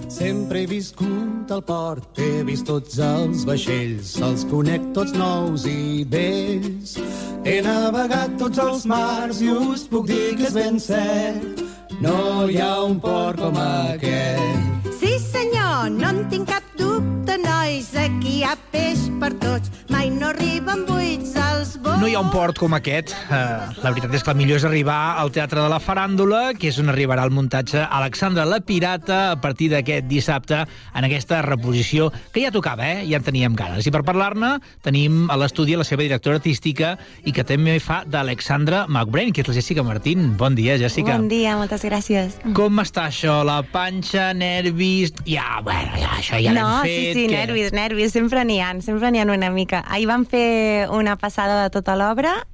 [0.08, 6.04] Sempre he viscut al port, he vist tots els vaixells, els conec tots nous i
[6.08, 6.94] vells.
[7.44, 11.60] He navegat tots els mars i us puc dir que és ben cert,
[12.00, 14.88] no hi ha un port com aquest.
[14.96, 16.67] Sí, senyor, no en tinc cap
[17.44, 17.90] nois.
[17.98, 19.70] Aquí hi ha peix per tots.
[19.88, 22.00] Mai no arriben buits als bons.
[22.00, 23.14] No hi ha un port com aquest.
[23.28, 26.68] Uh, la veritat és que el millor és arribar al Teatre de la Faràndula, que
[26.70, 32.10] és on arribarà el muntatge Alexandra la Pirata a partir d'aquest dissabte en aquesta reposició
[32.34, 33.06] que ja tocava, eh?
[33.08, 33.86] Ja en teníem ganes.
[33.88, 38.84] I per parlar-ne tenim a l'estudi la seva directora artística i que també fa d'Alexandra
[38.88, 40.34] McBrain, que és la Jessica Martín.
[40.38, 41.16] Bon dia, Jessica.
[41.16, 42.38] Bon dia, moltes gràcies.
[42.56, 43.40] Com està això?
[43.48, 45.14] La panxa, nervis...
[45.28, 47.14] Ja, bueno, ja, això ja no, l'hem fet.
[47.16, 49.84] sí, sí, que- nervis, nervis, sempre n'hi ha, sempre n'hi ha una mica.
[49.88, 52.46] Ahir vam fer una passada de tota l'obra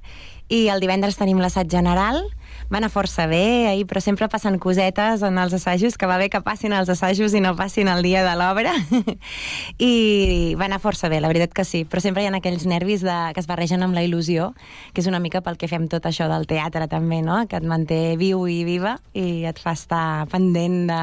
[0.47, 2.23] i el divendres tenim l'assaig general
[2.71, 6.29] va anar força bé ahir, però sempre passen cosetes en els assajos, que va bé
[6.33, 8.73] que passin els assajos i no passin el dia de l'obra.
[9.77, 11.83] I va anar força bé, la veritat que sí.
[11.85, 14.51] Però sempre hi ha aquells nervis de, que es barregen amb la il·lusió,
[14.93, 17.43] que és una mica pel que fem tot això del teatre també, no?
[17.49, 21.01] que et manté viu i viva i et fa estar pendent de,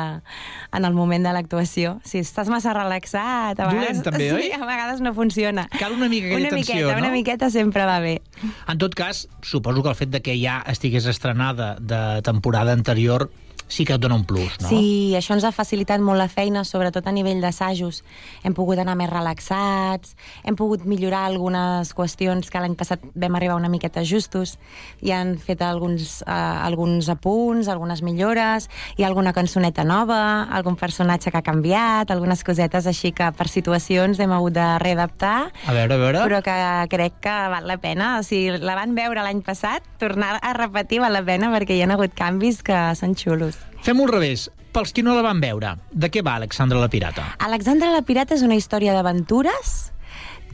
[0.75, 1.99] en el moment de l'actuació.
[2.05, 4.51] Si estàs massa relaxat, a Dolent, vegades, també, sí, oi?
[4.57, 5.69] a vegades no funciona.
[5.79, 7.07] Cal una mica aquella una tensió, miqueta, no?
[7.07, 8.19] Una miqueta sempre va bé.
[8.67, 13.31] En tot cas, suposo que el fet de que ja estigués estrenada de temporada anterior
[13.73, 14.69] sí que et dona un plus, no?
[14.69, 18.03] Sí, això ens ha facilitat molt la feina, sobretot a nivell d'assajos.
[18.45, 20.13] Hem pogut anar més relaxats,
[20.45, 24.59] hem pogut millorar algunes qüestions que l'any passat vam arribar una miqueta justos,
[25.01, 28.69] i han fet alguns, uh, alguns apunts, algunes millores,
[28.99, 34.21] ha alguna cançoneta nova, algun personatge que ha canviat, algunes cosetes així que per situacions
[34.21, 36.23] hem hagut de readaptar, A veure, a veure...
[36.29, 36.57] però que
[36.93, 38.13] crec que val la pena.
[38.27, 41.91] Si la van veure l'any passat, tornar a repetir val la pena perquè hi ha
[41.93, 43.62] hagut canvis que són xulos.
[43.83, 44.49] Fem-ho al revés.
[44.73, 47.27] Pels qui no la van veure, de què va Alexandra la Pirata?
[47.45, 49.73] Alexandra la Pirata és una història d'aventures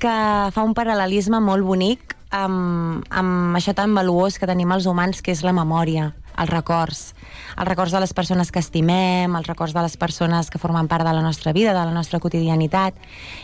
[0.02, 0.14] que
[0.54, 5.32] fa un paral·lelisme molt bonic amb, amb això tan valuós que tenim els humans, que
[5.32, 7.02] és la memòria, els records.
[7.56, 11.06] Els records de les persones que estimem, els records de les persones que formen part
[11.06, 12.98] de la nostra vida, de la nostra quotidianitat,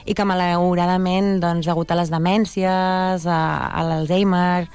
[0.07, 4.67] i que malauradament, doncs, degut a les demències, a, a l'Alzheimer,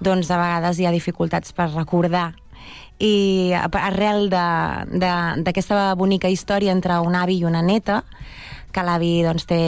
[0.00, 2.32] doncs a vegades hi ha dificultats per recordar
[2.98, 8.02] i arrel d'aquesta bonica història entre un avi i una neta
[8.72, 9.60] que l'avi doncs, té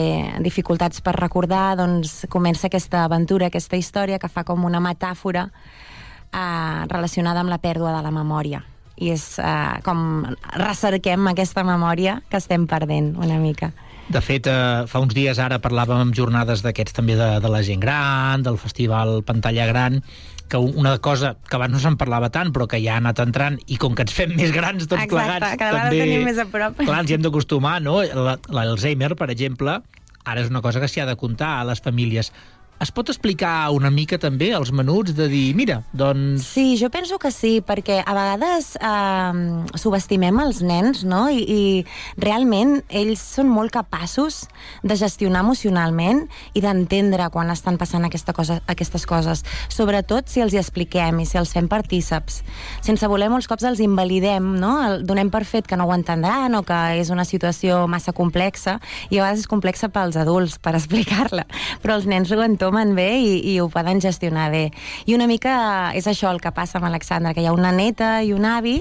[0.45, 6.85] dificultats per recordar, doncs comença aquesta aventura, aquesta història que fa com una metàfora eh,
[6.91, 8.61] relacionada amb la pèrdua de la memòria.
[8.99, 13.71] I és eh, com recerquem aquesta memòria que estem perdent una mica.
[14.09, 17.61] De fet, eh, fa uns dies ara parlàvem amb jornades d'aquests també de, de la
[17.65, 20.01] gent gran, del festival Pantalla Gran,
[20.49, 23.59] que una cosa que abans no se'n parlava tant, però que ja ha anat entrant,
[23.67, 25.55] i com que ens fem més grans tots Exacte, plegats...
[25.61, 26.81] cada vegada també, tenim més a prop.
[26.81, 27.99] Clar, ens hi hem d'acostumar, no?
[28.03, 29.77] La- L'Alzheimer, per exemple,
[30.25, 32.33] ara és una cosa que s'hi ha de comptar a les famílies.
[32.79, 36.45] Es pot explicar una mica també els menuts de dir, mira, doncs...
[36.47, 39.39] Sí, jo penso que sí, perquè a vegades eh,
[39.75, 41.25] subestimem els nens, no?
[41.27, 44.45] I, I realment ells són molt capaços
[44.87, 46.21] de gestionar emocionalment
[46.55, 49.43] i d'entendre quan estan passant aquesta cosa, aquestes coses.
[49.67, 52.39] Sobretot si els hi expliquem i si els fem partíceps.
[52.85, 54.77] Sense voler, molts cops els invalidem, no?
[54.85, 58.79] El, donem per fet que no ho entendran o que és una situació massa complexa
[59.09, 61.43] i a vegades és complexa pels adults per explicar-la,
[61.83, 62.39] però els nens ho
[62.69, 64.69] entomen bé i, i ho poden gestionar bé.
[65.09, 68.21] I una mica és això el que passa amb Alexandra, que hi ha una neta
[68.23, 68.79] i un avi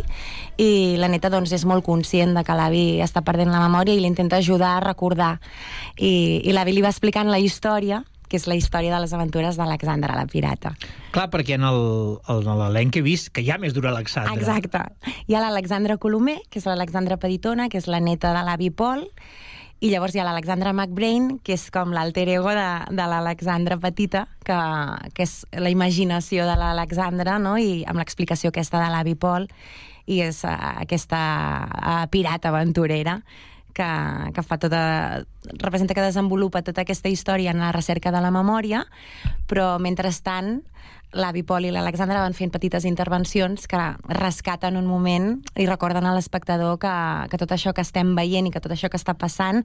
[0.61, 4.03] i la neta doncs, és molt conscient de que l'avi està perdent la memòria i
[4.05, 5.39] l'intenta ajudar a recordar.
[5.97, 9.57] I, i l'avi li va explicant la història que és la història de les aventures
[9.57, 10.75] d'Alexandra la pirata.
[11.15, 14.35] Clar, perquè en el- el- en l'elenc he vist que hi ha més d'un Alexandre.
[14.37, 14.83] Exacte.
[15.27, 19.09] Hi ha l'Alexandra Colomer, que és l'Alexandra Peditona, que és la neta de l'avi Pol,
[19.81, 22.69] i llavors hi ha l'Alexandra McBrain, que és com l'alter ego de,
[22.99, 24.57] de l'Alexandra petita, que,
[25.15, 27.55] que és la imaginació de l'Alexandra, no?
[27.63, 29.47] i amb l'explicació aquesta de l'avi Pol,
[30.11, 31.21] i és uh, aquesta
[31.69, 33.21] uh, pirata aventurera
[33.77, 33.89] que,
[34.35, 34.83] que fa tota,
[35.63, 38.83] representa que desenvolupa tota aquesta història en la recerca de la memòria,
[39.47, 40.57] però mentrestant
[41.13, 43.81] l'avi Pol i l'Alexandra van fent petites intervencions que
[44.19, 46.95] rescaten un moment i recorden a l'espectador que,
[47.31, 49.63] que tot això que estem veient i que tot això que està passant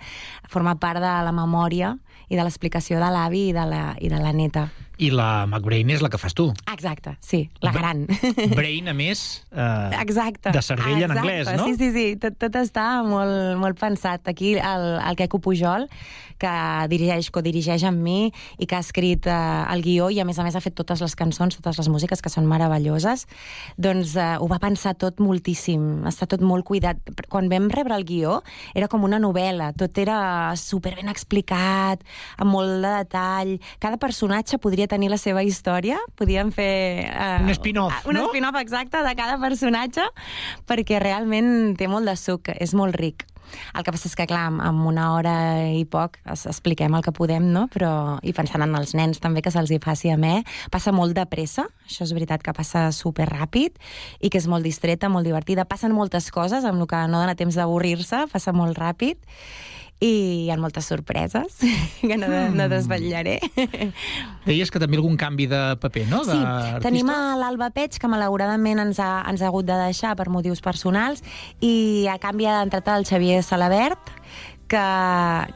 [0.49, 1.97] forma part de la memòria
[2.29, 4.69] i de l'explicació de l'avi i, de la, i de la neta.
[5.01, 6.45] I la McBrain és la que fas tu.
[6.71, 8.05] Exacte, sí, la gran.
[8.57, 10.53] Brain, a més, eh, Exacte.
[10.53, 11.23] de cervell en Exacte.
[11.23, 11.65] anglès, no?
[11.65, 14.29] Sí, sí, sí, tot, tot està molt, molt pensat.
[14.29, 15.89] Aquí el, el Queco Pujol,
[16.39, 16.53] que
[16.91, 19.38] dirigeix, codirigeix amb mi i que ha escrit eh,
[19.73, 22.21] el guió i a més a més ha fet totes les cançons, totes les músiques
[22.21, 23.25] que són meravelloses,
[23.77, 26.99] doncs eh, ho va pensar tot moltíssim, està tot molt cuidat.
[27.31, 28.39] Quan vam rebre el guió
[28.73, 32.03] era com una novel·la, tot era super ben explicat,
[32.38, 36.71] amb molt de detall, cada personatge podria tenir la seva història, podíem fer...
[37.09, 38.29] Eh, Un spin-off, un no?
[38.31, 40.07] spin-off exacte de cada personatge,
[40.69, 43.27] perquè realment té molt de suc, és molt ric.
[43.73, 45.35] El que passa és que, clar, amb una hora
[45.73, 47.67] i poc es, expliquem el que podem, no?
[47.73, 50.41] Però, I pensant en els nens també, que se'ls hi faci a me.
[50.73, 53.77] Passa molt de pressa, això és veritat que passa super ràpid
[54.21, 55.67] i que és molt distreta, molt divertida.
[55.69, 59.19] Passen moltes coses, amb el que no dona temps d'avorrir-se, passa molt ràpid
[60.03, 60.11] i
[60.43, 61.59] hi ha moltes sorpreses
[62.01, 63.37] que no, de, no desvetllaré.
[64.47, 66.23] Deies que també algun canvi de paper, no?
[66.27, 66.83] Sí, d'artista?
[66.83, 70.63] tenim a l'Alba Peig, que malauradament ens ha, ens ha hagut de deixar per motius
[70.63, 71.23] personals,
[71.63, 74.11] i a canvi ha entrat el Xavier Salabert,
[74.72, 74.86] que,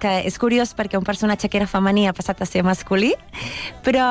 [0.02, 3.14] que és curiós perquè un personatge que era femení ha passat a ser masculí,
[3.88, 4.04] Però,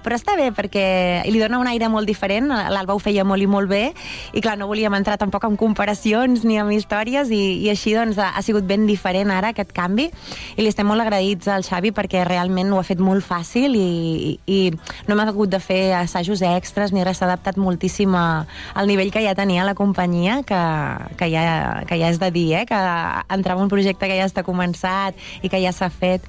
[0.00, 0.82] però està bé, perquè
[1.28, 3.90] li dona un aire molt diferent, l'Alba ho feia molt i molt bé,
[4.32, 8.16] i clar, no volíem entrar tampoc en comparacions ni en històries, i, i així doncs
[8.16, 10.08] ha, ha sigut ben diferent ara aquest canvi,
[10.56, 13.90] i li estem molt agraïts al Xavi perquè realment ho ha fet molt fàcil i,
[14.30, 14.60] i, i
[15.04, 19.12] no hem hagut de fer assajos extras ni res, s'ha adaptat moltíssim a, al nivell
[19.12, 20.62] que ja tenia la companyia, que,
[21.20, 21.44] que, ja,
[21.84, 22.64] que ja és de dir, eh?
[22.64, 22.80] que
[23.28, 26.24] entrar en un projecte que ja està començat i que ja s'ha fet,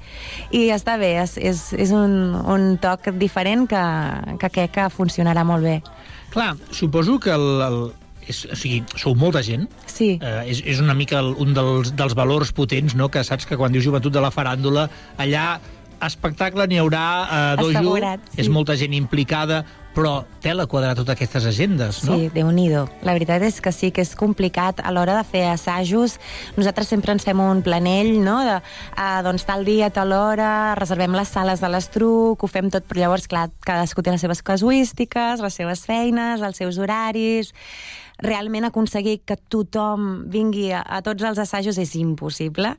[0.50, 3.82] i està bé, és, és, és un, un toc diferent que,
[4.42, 5.80] que crec que funcionarà molt bé.
[6.32, 7.78] Clar, suposo que el, el,
[8.28, 9.68] és, o sigui, sou molta gent.
[9.90, 10.14] Sí.
[10.16, 13.58] Eh, és, és una mica el, un dels, dels valors potents, no?, que saps que
[13.60, 14.88] quan dius joventut de la faràndula,
[15.20, 15.46] allà
[16.02, 18.40] espectacle n'hi haurà eh, dojo, Assegurat, sí.
[18.42, 19.62] és molta gent implicada,
[19.94, 22.16] però tela quadrar totes aquestes agendes, no?
[22.16, 25.44] Sí, déu nhi La veritat és que sí, que és complicat a l'hora de fer
[25.50, 26.18] assajos.
[26.56, 28.58] Nosaltres sempre ens fem un planell, no?, de,
[28.96, 33.04] uh, doncs tal dia, tal hora, reservem les sales de l'estruc, ho fem tot, però
[33.04, 37.52] llavors, clar, cadascú té les seves casuístiques, les seves feines, els seus horaris
[38.22, 42.74] realment aconseguir que tothom vingui a, a tots els assajos és impossible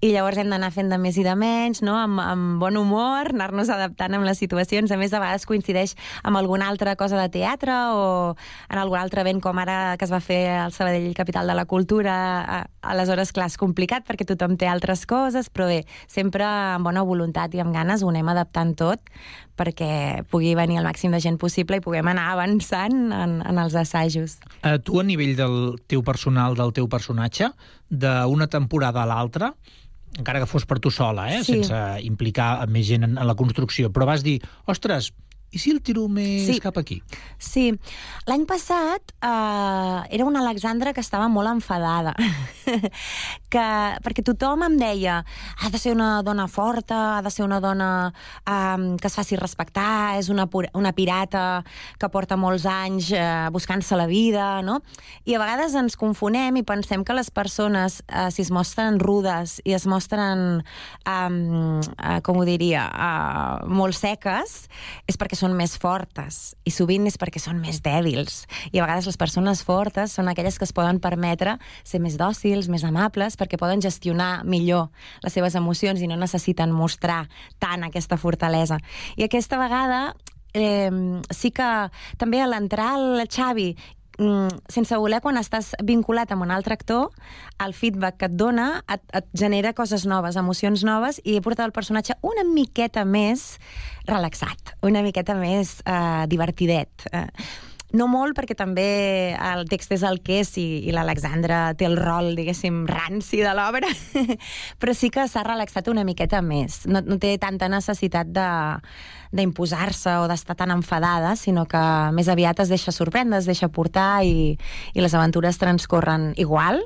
[0.00, 1.96] i llavors hem d'anar fent de més i de menys, no?
[2.00, 4.90] amb, amb bon humor, anar-nos adaptant amb les situacions.
[4.90, 8.34] A més, a vegades coincideix amb alguna altra cosa de teatre o
[8.70, 11.66] en algun altre event com ara que es va fer al Sabadell Capital de la
[11.68, 12.16] Cultura.
[12.82, 17.54] Aleshores, clar, és complicat perquè tothom té altres coses, però bé, sempre amb bona voluntat
[17.54, 19.12] i amb ganes ho anem adaptant tot
[19.56, 23.76] perquè pugui venir el màxim de gent possible i puguem anar avançant en, en els
[23.78, 24.38] assajos.
[24.62, 27.50] Eh, tu, a nivell del teu personal, del teu personatge,
[27.88, 29.52] d'una temporada a l'altra,
[30.16, 31.42] encara que fos per tu sola, eh?
[31.44, 31.60] Sí.
[31.60, 34.38] sense implicar més gent en, en la construcció, però vas dir,
[34.70, 35.12] ostres,
[35.56, 36.58] i si el tiro més Sí.
[36.60, 37.00] cap aquí?
[37.40, 37.70] Sí,
[38.28, 42.12] l'any passat eh, era una Alexandra que estava molt enfadada,
[43.52, 43.64] que,
[44.04, 45.20] perquè tothom em deia
[45.62, 47.90] ha de ser una dona forta, ha de ser una dona
[48.44, 50.46] eh, que es faci respectar, és una,
[50.76, 51.62] una pirata
[51.98, 54.80] que porta molts anys eh, buscant-se la vida, no?
[55.24, 59.60] I a vegades ens confonem i pensem que les persones, eh, si es mostren rudes
[59.64, 60.62] i es mostren,
[61.06, 64.56] eh, eh, com ho diria, eh, molt seques,
[65.06, 68.44] és perquè són més fortes i sovint és perquè són més dèbils.
[68.72, 72.70] I a vegades les persones fortes són aquelles que es poden permetre ser més dòcils,
[72.72, 74.88] més amables perquè poden gestionar millor
[75.22, 77.26] les seves emocions i no necessiten mostrar
[77.62, 78.80] tant aquesta fortalesa.
[79.16, 80.00] I aquesta vegada
[80.56, 80.90] eh,
[81.30, 81.68] sí que
[82.18, 83.74] també a l'entrar el Xavi
[84.18, 87.10] mm, sense voler, quan estàs vinculat amb un altre actor,
[87.64, 91.66] el feedback que et dona et, et genera coses noves, emocions noves, i he portat
[91.68, 93.56] el personatge una miqueta més
[94.06, 97.08] relaxat, una miqueta més eh, divertidet.
[97.12, 97.26] Eh,
[97.96, 98.86] no molt, perquè també
[99.38, 103.52] el text és el que és i, i l'Alexandra té el rol, diguéssim, ranci de
[103.56, 103.90] l'obra,
[104.80, 106.82] però sí que s'ha relaxat una miqueta més.
[106.90, 108.48] No, no té tanta necessitat de
[109.36, 111.82] d'imposar-se o d'estar tan enfadada, sinó que
[112.16, 114.56] més aviat es deixa sorprendre, es deixa portar i,
[114.94, 116.82] i les aventures transcorren igual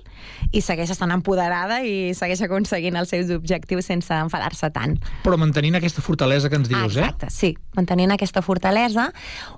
[0.53, 4.97] i segueix estant empoderada i segueix aconseguint els seus objectius sense enfadar-se tant.
[5.25, 9.11] Però mantenint aquesta fortalesa que ens dius, Exacte, sí, mantenint aquesta fortalesa,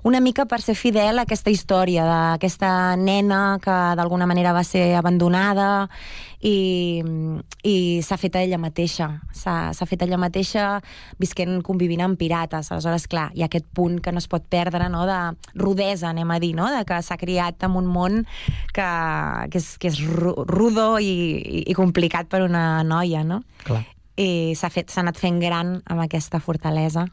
[0.07, 4.93] una mica per ser fidel a aquesta història d'aquesta nena que d'alguna manera va ser
[4.99, 5.89] abandonada
[6.43, 6.91] i,
[7.63, 9.07] i s'ha fet ella mateixa.
[9.31, 10.81] S'ha fet ella mateixa
[11.21, 12.69] visquent, convivint amb pirates.
[12.71, 15.19] Aleshores, clar, hi ha aquest punt que no es pot perdre, no?, de
[15.55, 18.21] rudesa, anem a dir, no?, de que s'ha criat en un món
[18.75, 18.89] que,
[19.49, 23.41] que, és, que és ru- rudo i, i, i complicat per una noia, no?
[23.63, 23.85] Clar.
[24.19, 24.69] I s'ha
[25.01, 27.07] anat fent gran amb aquesta fortalesa,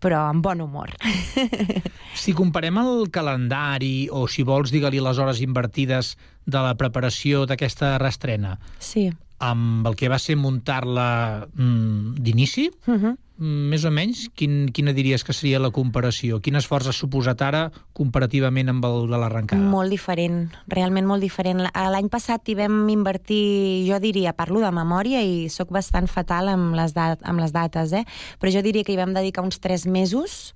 [0.00, 0.90] però amb bon humor.
[2.14, 6.12] Si comparem el calendari, o si vols, digue-li les hores invertides
[6.46, 9.08] de la preparació d'aquesta restrena, Sí.
[9.42, 13.16] amb el que va ser muntar-la mm, d'inici, Uh -huh.
[13.38, 16.38] Més o menys, quin, quina diries que seria la comparació?
[16.42, 17.64] Quin esforç ha suposat ara
[17.96, 19.70] comparativament amb el de l'arrencada?
[19.72, 21.64] Molt diferent, realment molt diferent.
[21.66, 26.78] L'any passat hi vam invertir, jo diria, parlo de memòria i sóc bastant fatal amb
[26.78, 28.04] les, dat amb les dates, eh?
[28.38, 30.54] però jo diria que hi vam dedicar uns tres mesos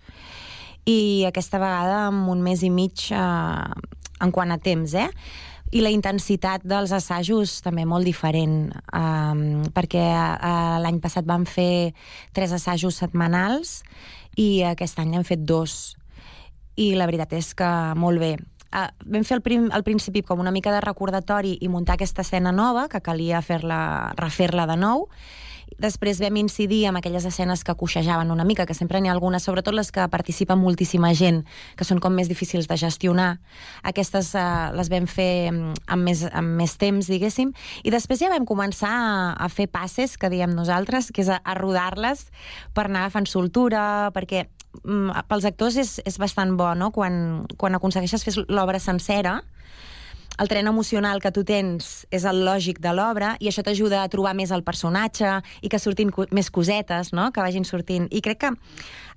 [0.87, 5.11] i aquesta vegada amb un mes i mig eh, en quant a temps, eh?
[5.69, 11.93] I la intensitat dels assajos també molt diferent, um, perquè uh, l'any passat vam fer
[12.33, 13.83] tres assajos setmanals
[14.41, 15.99] i aquest any hem fet dos
[16.79, 18.37] i la veritat és que molt bé.
[18.69, 22.53] Uh, vam fer al, prim, principi com una mica de recordatori i muntar aquesta escena
[22.53, 25.09] nova, que calia fer-la refer-la de nou,
[25.79, 29.45] Després vam incidir en aquelles escenes que coixejaven una mica, que sempre n'hi ha algunes,
[29.47, 31.45] sobretot les que participa moltíssima gent,
[31.79, 33.29] que són com més difícils de gestionar.
[33.87, 37.53] Aquestes uh, les vam fer mm, amb més, amb més temps, diguéssim,
[37.87, 41.39] i després ja vam començar a, a fer passes, que diem nosaltres, que és a,
[41.39, 42.27] a rodar-les
[42.75, 44.49] per anar agafant soltura, perquè
[44.83, 46.91] mm, pels actors és, és bastant bo, no?
[46.91, 49.39] Quan, quan aconsegueixes fer l'obra sencera,
[50.39, 54.11] el tren emocional que tu tens és el lògic de l'obra i això t'ajuda a
[54.13, 58.07] trobar més el personatge i que surtin co més cosetes, no?, que vagin sortint.
[58.11, 58.53] I crec que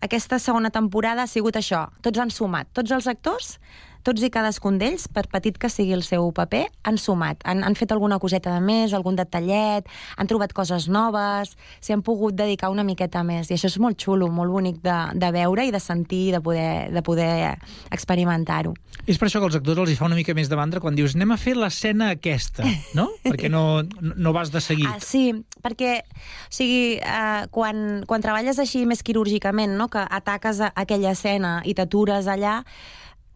[0.01, 1.86] aquesta segona temporada ha sigut això.
[2.01, 2.72] Tots han sumat.
[2.74, 3.59] Tots els actors
[4.03, 7.41] tots i cadascun d'ells, per petit que sigui el seu paper, han sumat.
[7.45, 9.87] Han, han fet alguna coseta de més, algun detallet,
[10.17, 13.49] han trobat coses noves, s'hi han pogut dedicar una miqueta més.
[13.49, 16.41] I això és molt xulo, molt bonic de, de veure i de sentir i de
[16.43, 17.31] poder, de poder
[17.91, 18.73] experimentar-ho.
[19.09, 20.97] És per això que els actors els hi fa una mica més de mandra quan
[20.97, 22.65] dius anem a fer l'escena aquesta,
[22.97, 23.07] no?
[23.29, 24.89] perquè no, no vas de seguit.
[24.89, 25.31] Ah, sí,
[25.63, 29.89] perquè o sigui, eh, quan, quan treballes així més quirúrgicament, no?
[29.91, 32.61] que ataques aquella escena i t'atures allà,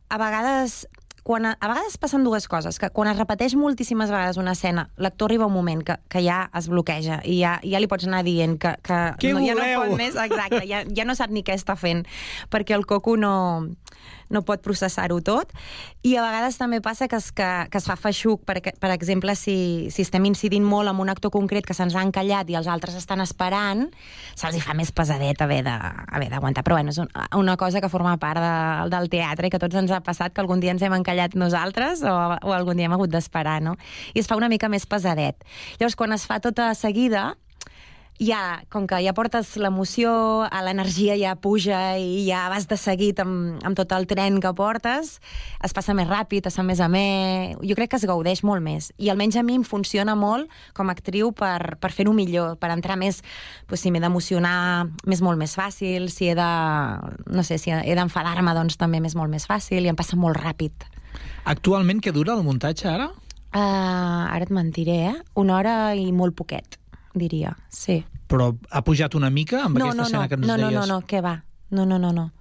[0.09, 0.85] a vegades
[1.25, 4.91] quan a, a vegades passen dues coses, que quan es repeteix moltíssimes vegades una escena,
[5.01, 8.21] l'actor arriba un moment que, que ja es bloqueja i ja, ja li pots anar
[8.27, 11.41] dient que, que Què no, ja no pot més, exacte, ja, ja no sap ni
[11.41, 12.05] què està fent,
[12.53, 13.33] perquè el coco no,
[14.29, 15.51] no pot processar-ho tot.
[16.05, 19.35] I a vegades també passa que es, que, que es fa feixuc, per, per exemple,
[19.39, 22.69] si, si estem incidint molt en un actor concret que se'ns ha encallat i els
[22.71, 23.87] altres estan esperant,
[24.35, 26.65] se'ls hi fa més pesadet haver d'aguantar.
[26.65, 29.77] Però bueno, és un, una cosa que forma part de, del teatre i que tots
[29.79, 32.97] ens ha passat que algun dia ens hem encallat nosaltres o, o algun dia hem
[32.97, 33.75] hagut d'esperar, no?
[34.13, 35.45] I es fa una mica més pesadet.
[35.79, 37.33] Llavors, quan es fa tota seguida,
[38.19, 40.09] ja, com que ja portes l'emoció,
[40.47, 44.51] a l'energia ja puja i ja vas de seguit amb, amb tot el tren que
[44.55, 45.17] portes,
[45.63, 47.55] es passa més ràpid, es fa més amè...
[47.65, 48.91] Jo crec que es gaudeix molt més.
[48.97, 52.71] I almenys a mi em funciona molt com a actriu per, per fer-ho millor, per
[52.71, 53.21] entrar més...
[53.67, 56.49] Pues, si m'he d'emocionar, m'és molt més fàcil, si he de...
[57.35, 60.39] No sé, si he d'enfadar-me, doncs també m'és molt més fàcil i em passa molt
[60.39, 60.87] ràpid.
[61.51, 63.11] Actualment, què dura el muntatge, ara?
[63.55, 65.15] Uh, ara et mentiré, eh?
[65.39, 66.75] Una hora i molt poquet,
[67.15, 68.03] diria, sí.
[68.31, 70.69] Però ha pujat una mica amb no, aquesta no, escena no, que ens no, no,
[70.69, 70.79] deies?
[70.79, 71.35] no, no, què va?
[71.71, 72.31] No, no, no, no.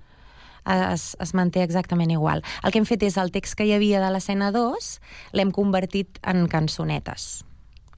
[0.64, 2.40] Es, es manté exactament igual.
[2.64, 4.94] El que hem fet és el text que hi havia de l'escena 2
[5.36, 7.44] l'hem convertit en cançonetes.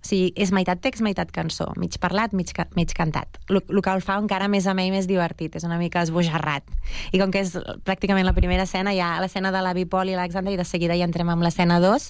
[0.07, 1.67] O sigui, és meitat text, meitat cançó.
[1.75, 3.41] Mig parlat, mig, ca mig cantat.
[3.51, 5.57] El que el fa encara més amè i més divertit.
[5.59, 6.63] És una mica esbojarrat.
[7.11, 10.55] I com que és pràcticament la primera escena, ja l'escena de l'avi Pol i l'Alexandre,
[10.55, 12.07] i de seguida ja entrem amb l'escena 2,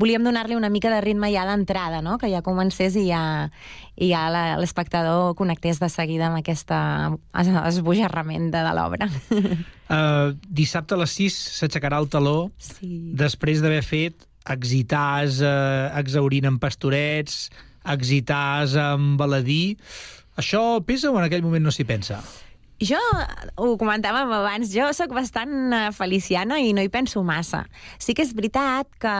[0.00, 2.16] volíem donar-li una mica de ritme ja d'entrada, no?
[2.16, 3.50] que ja comencés i ja,
[4.00, 6.80] i ja la- l'espectador connectés de seguida amb aquesta
[7.36, 9.10] es- esbojarrament de, de l'obra.
[9.92, 13.12] Uh, dissabte a les 6 s'aixecarà el taló sí.
[13.20, 17.48] després d'haver fet exitars uh, exaurint amb pastorets,
[17.96, 19.76] exitars amb baladí.
[20.40, 22.20] Això pesa o en aquell moment no s'hi pensa?
[22.76, 22.98] Jo,
[23.56, 27.62] ho comentàvem abans, jo sóc bastant eh, feliciana i no hi penso massa.
[27.96, 29.12] Sí que és veritat que,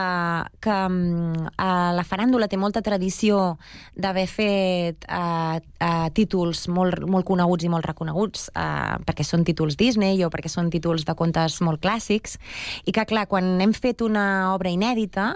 [0.60, 3.56] que eh, la faràndula té molta tradició
[3.96, 9.80] d'haver fet eh, eh, títols molt, molt coneguts i molt reconeguts, eh, perquè són títols
[9.80, 12.36] Disney o perquè són títols de contes molt clàssics,
[12.84, 15.32] i que, clar, quan hem fet una obra inèdita,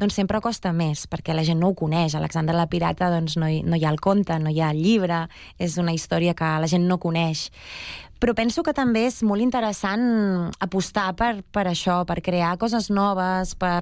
[0.00, 2.16] doncs sempre costa més, perquè la gent no ho coneix.
[2.16, 4.80] Alexandre la Pirata doncs no hi, no hi ha el conte, no hi ha el
[4.80, 5.26] llibre,
[5.60, 7.50] és una història que la gent no coneix.
[8.20, 10.02] Però penso que també és molt interessant
[10.60, 13.80] apostar per, per això, per crear coses noves, per,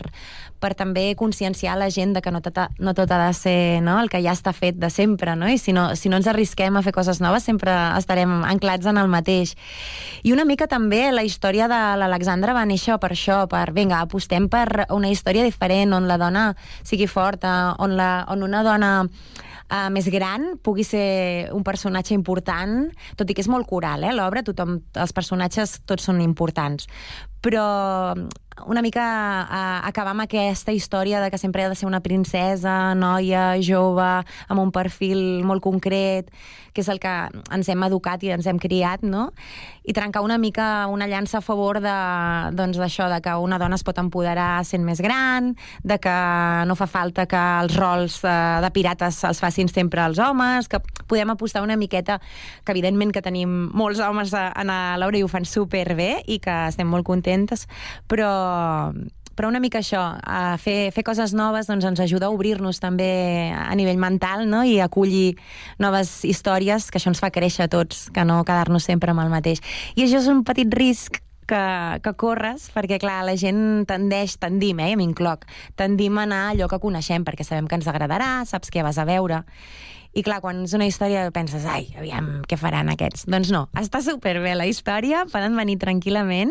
[0.62, 3.82] per també conscienciar la gent de que no tot, ha- no tot ha de ser
[3.82, 5.50] no, el que ja està fet de sempre, no?
[5.50, 9.02] i si no, si no ens arrisquem a fer coses noves sempre estarem anclats en
[9.02, 9.56] el mateix.
[10.22, 14.46] I una mica també la història de l'Alexandra va néixer per això, per, vinga, apostem
[14.48, 16.52] per una història diferent, on la dona
[16.86, 18.92] sigui forta, on, la, on una dona
[19.70, 24.14] uh, més gran pugui ser un personatge important, tot i que és molt coral, eh,
[24.16, 26.88] l'obra, tothom, els personatges tots són importants,
[27.44, 27.64] però
[28.66, 29.04] una mica
[29.48, 34.08] uh, acabar amb aquesta història de que sempre ha de ser una princesa, noia, jove,
[34.48, 36.32] amb un perfil molt concret,
[36.72, 37.10] que és el que
[37.54, 39.28] ens hem educat i ens hem criat, no?
[39.88, 41.94] I trencar una mica una llança a favor de,
[42.54, 46.16] doncs, d'això, de que una dona es pot empoderar sent més gran, de que
[46.68, 50.78] no fa falta que els rols eh, de pirates els facin sempre els homes, que
[51.08, 52.20] podem apostar una miqueta,
[52.64, 56.58] que evidentment que tenim molts homes a, a l'obra i ho fan superbé i que
[56.68, 57.68] estem molt contentes,
[58.08, 58.92] però
[59.38, 63.52] però una mica això, a fer, fer coses noves doncs ens ajuda a obrir-nos també
[63.54, 64.64] a nivell mental no?
[64.66, 65.36] i acollir
[65.78, 69.30] noves històries, que això ens fa créixer a tots, que no quedar-nos sempre amb el
[69.30, 69.62] mateix.
[69.94, 71.62] I això és un petit risc que,
[72.02, 75.46] que corres, perquè clar, la gent tendeix, tendim, eh, m'incloc,
[75.78, 78.98] tendim a anar a allò que coneixem, perquè sabem que ens agradarà, saps què vas
[78.98, 79.44] a veure.
[80.18, 83.28] I clar, quan és una història penses, ai, aviam, què faran aquests?
[83.30, 86.50] Doncs no, està superbé la història, poden venir tranquil·lament,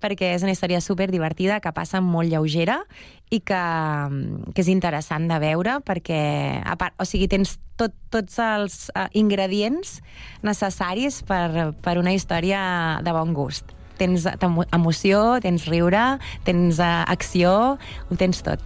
[0.00, 2.78] perquè és una història super divertida, que passa molt lleugera
[3.28, 3.60] i que,
[4.54, 6.22] que és interessant de veure, perquè,
[6.64, 9.98] a part, o sigui, tens tot, tots els uh, ingredients
[10.46, 13.74] necessaris per, per una història de bon gust.
[14.00, 16.14] Tens emo- emoció, tens riure,
[16.48, 17.76] tens uh, acció,
[18.08, 18.64] ho tens tot.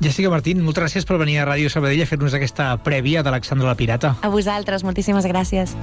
[0.00, 3.74] Jessica Martín, moltes gràcies per venir a Ràdio Sabadell a fer-nos aquesta prèvia d'Alexandre la
[3.74, 4.14] Pirata.
[4.22, 5.74] A vosaltres, moltíssimes gràcies.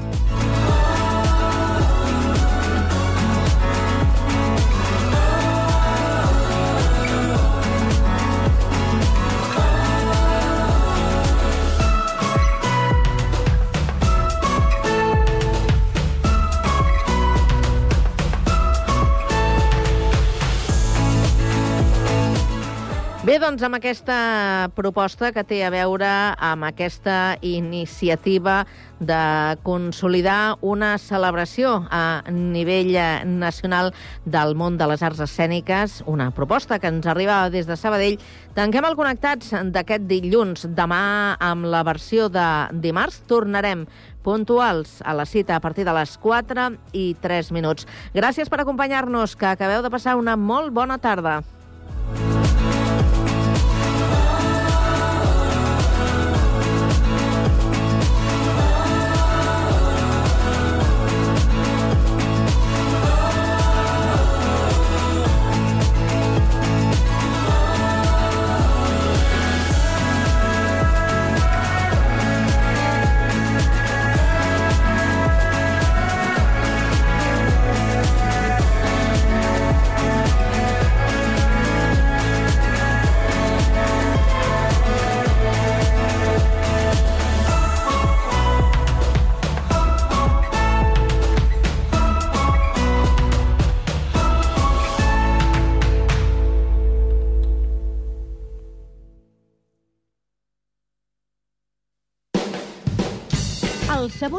[23.46, 26.08] Doncs amb aquesta proposta que té a veure
[26.42, 28.64] amb aquesta iniciativa
[28.98, 29.20] de
[29.62, 33.92] consolidar una celebració a nivell eh, nacional
[34.26, 38.18] del món de les arts escèniques, una proposta que ens arriba des de Sabadell.
[38.58, 40.66] Tanquem el Connectats d'aquest dilluns.
[40.74, 42.48] Demà, amb la versió de
[42.82, 43.86] dimarts, tornarem
[44.26, 47.86] puntuals a la cita a partir de les 4 i 3 minuts.
[48.16, 51.44] Gràcies per acompanyar-nos, que acabeu de passar una molt bona tarda.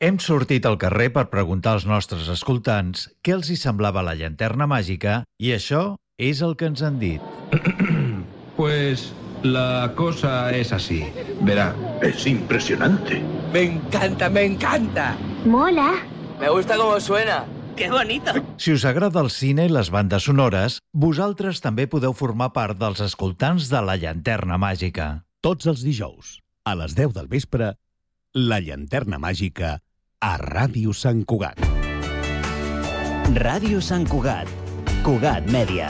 [0.00, 4.64] Hem sortit al carrer per preguntar als nostres escoltants què els hi semblava la llanterna
[4.64, 5.80] màgica i això
[6.16, 7.20] és el que ens han dit.
[8.60, 9.10] Pues
[9.42, 11.02] la cosa es así.
[11.40, 13.20] Verá, es impresionante.
[13.52, 15.16] Me encanta, me encanta.
[15.44, 16.02] Mola.
[16.38, 17.44] Me gusta cómo suena.
[17.76, 18.32] ¡Qué bonito!
[18.56, 23.00] Si us agrada el cine i les bandes sonores, vosaltres també podeu formar part dels
[23.04, 25.10] escoltants de la llanterna màgica.
[25.40, 27.74] Tots els dijous, a les 10 del vespre,
[28.36, 29.78] la llanterna màgica
[30.20, 31.62] a Ràdio Sant Cugat.
[33.40, 34.50] Ràdio Sant Cugat.
[35.06, 35.88] Cugat Mèdia.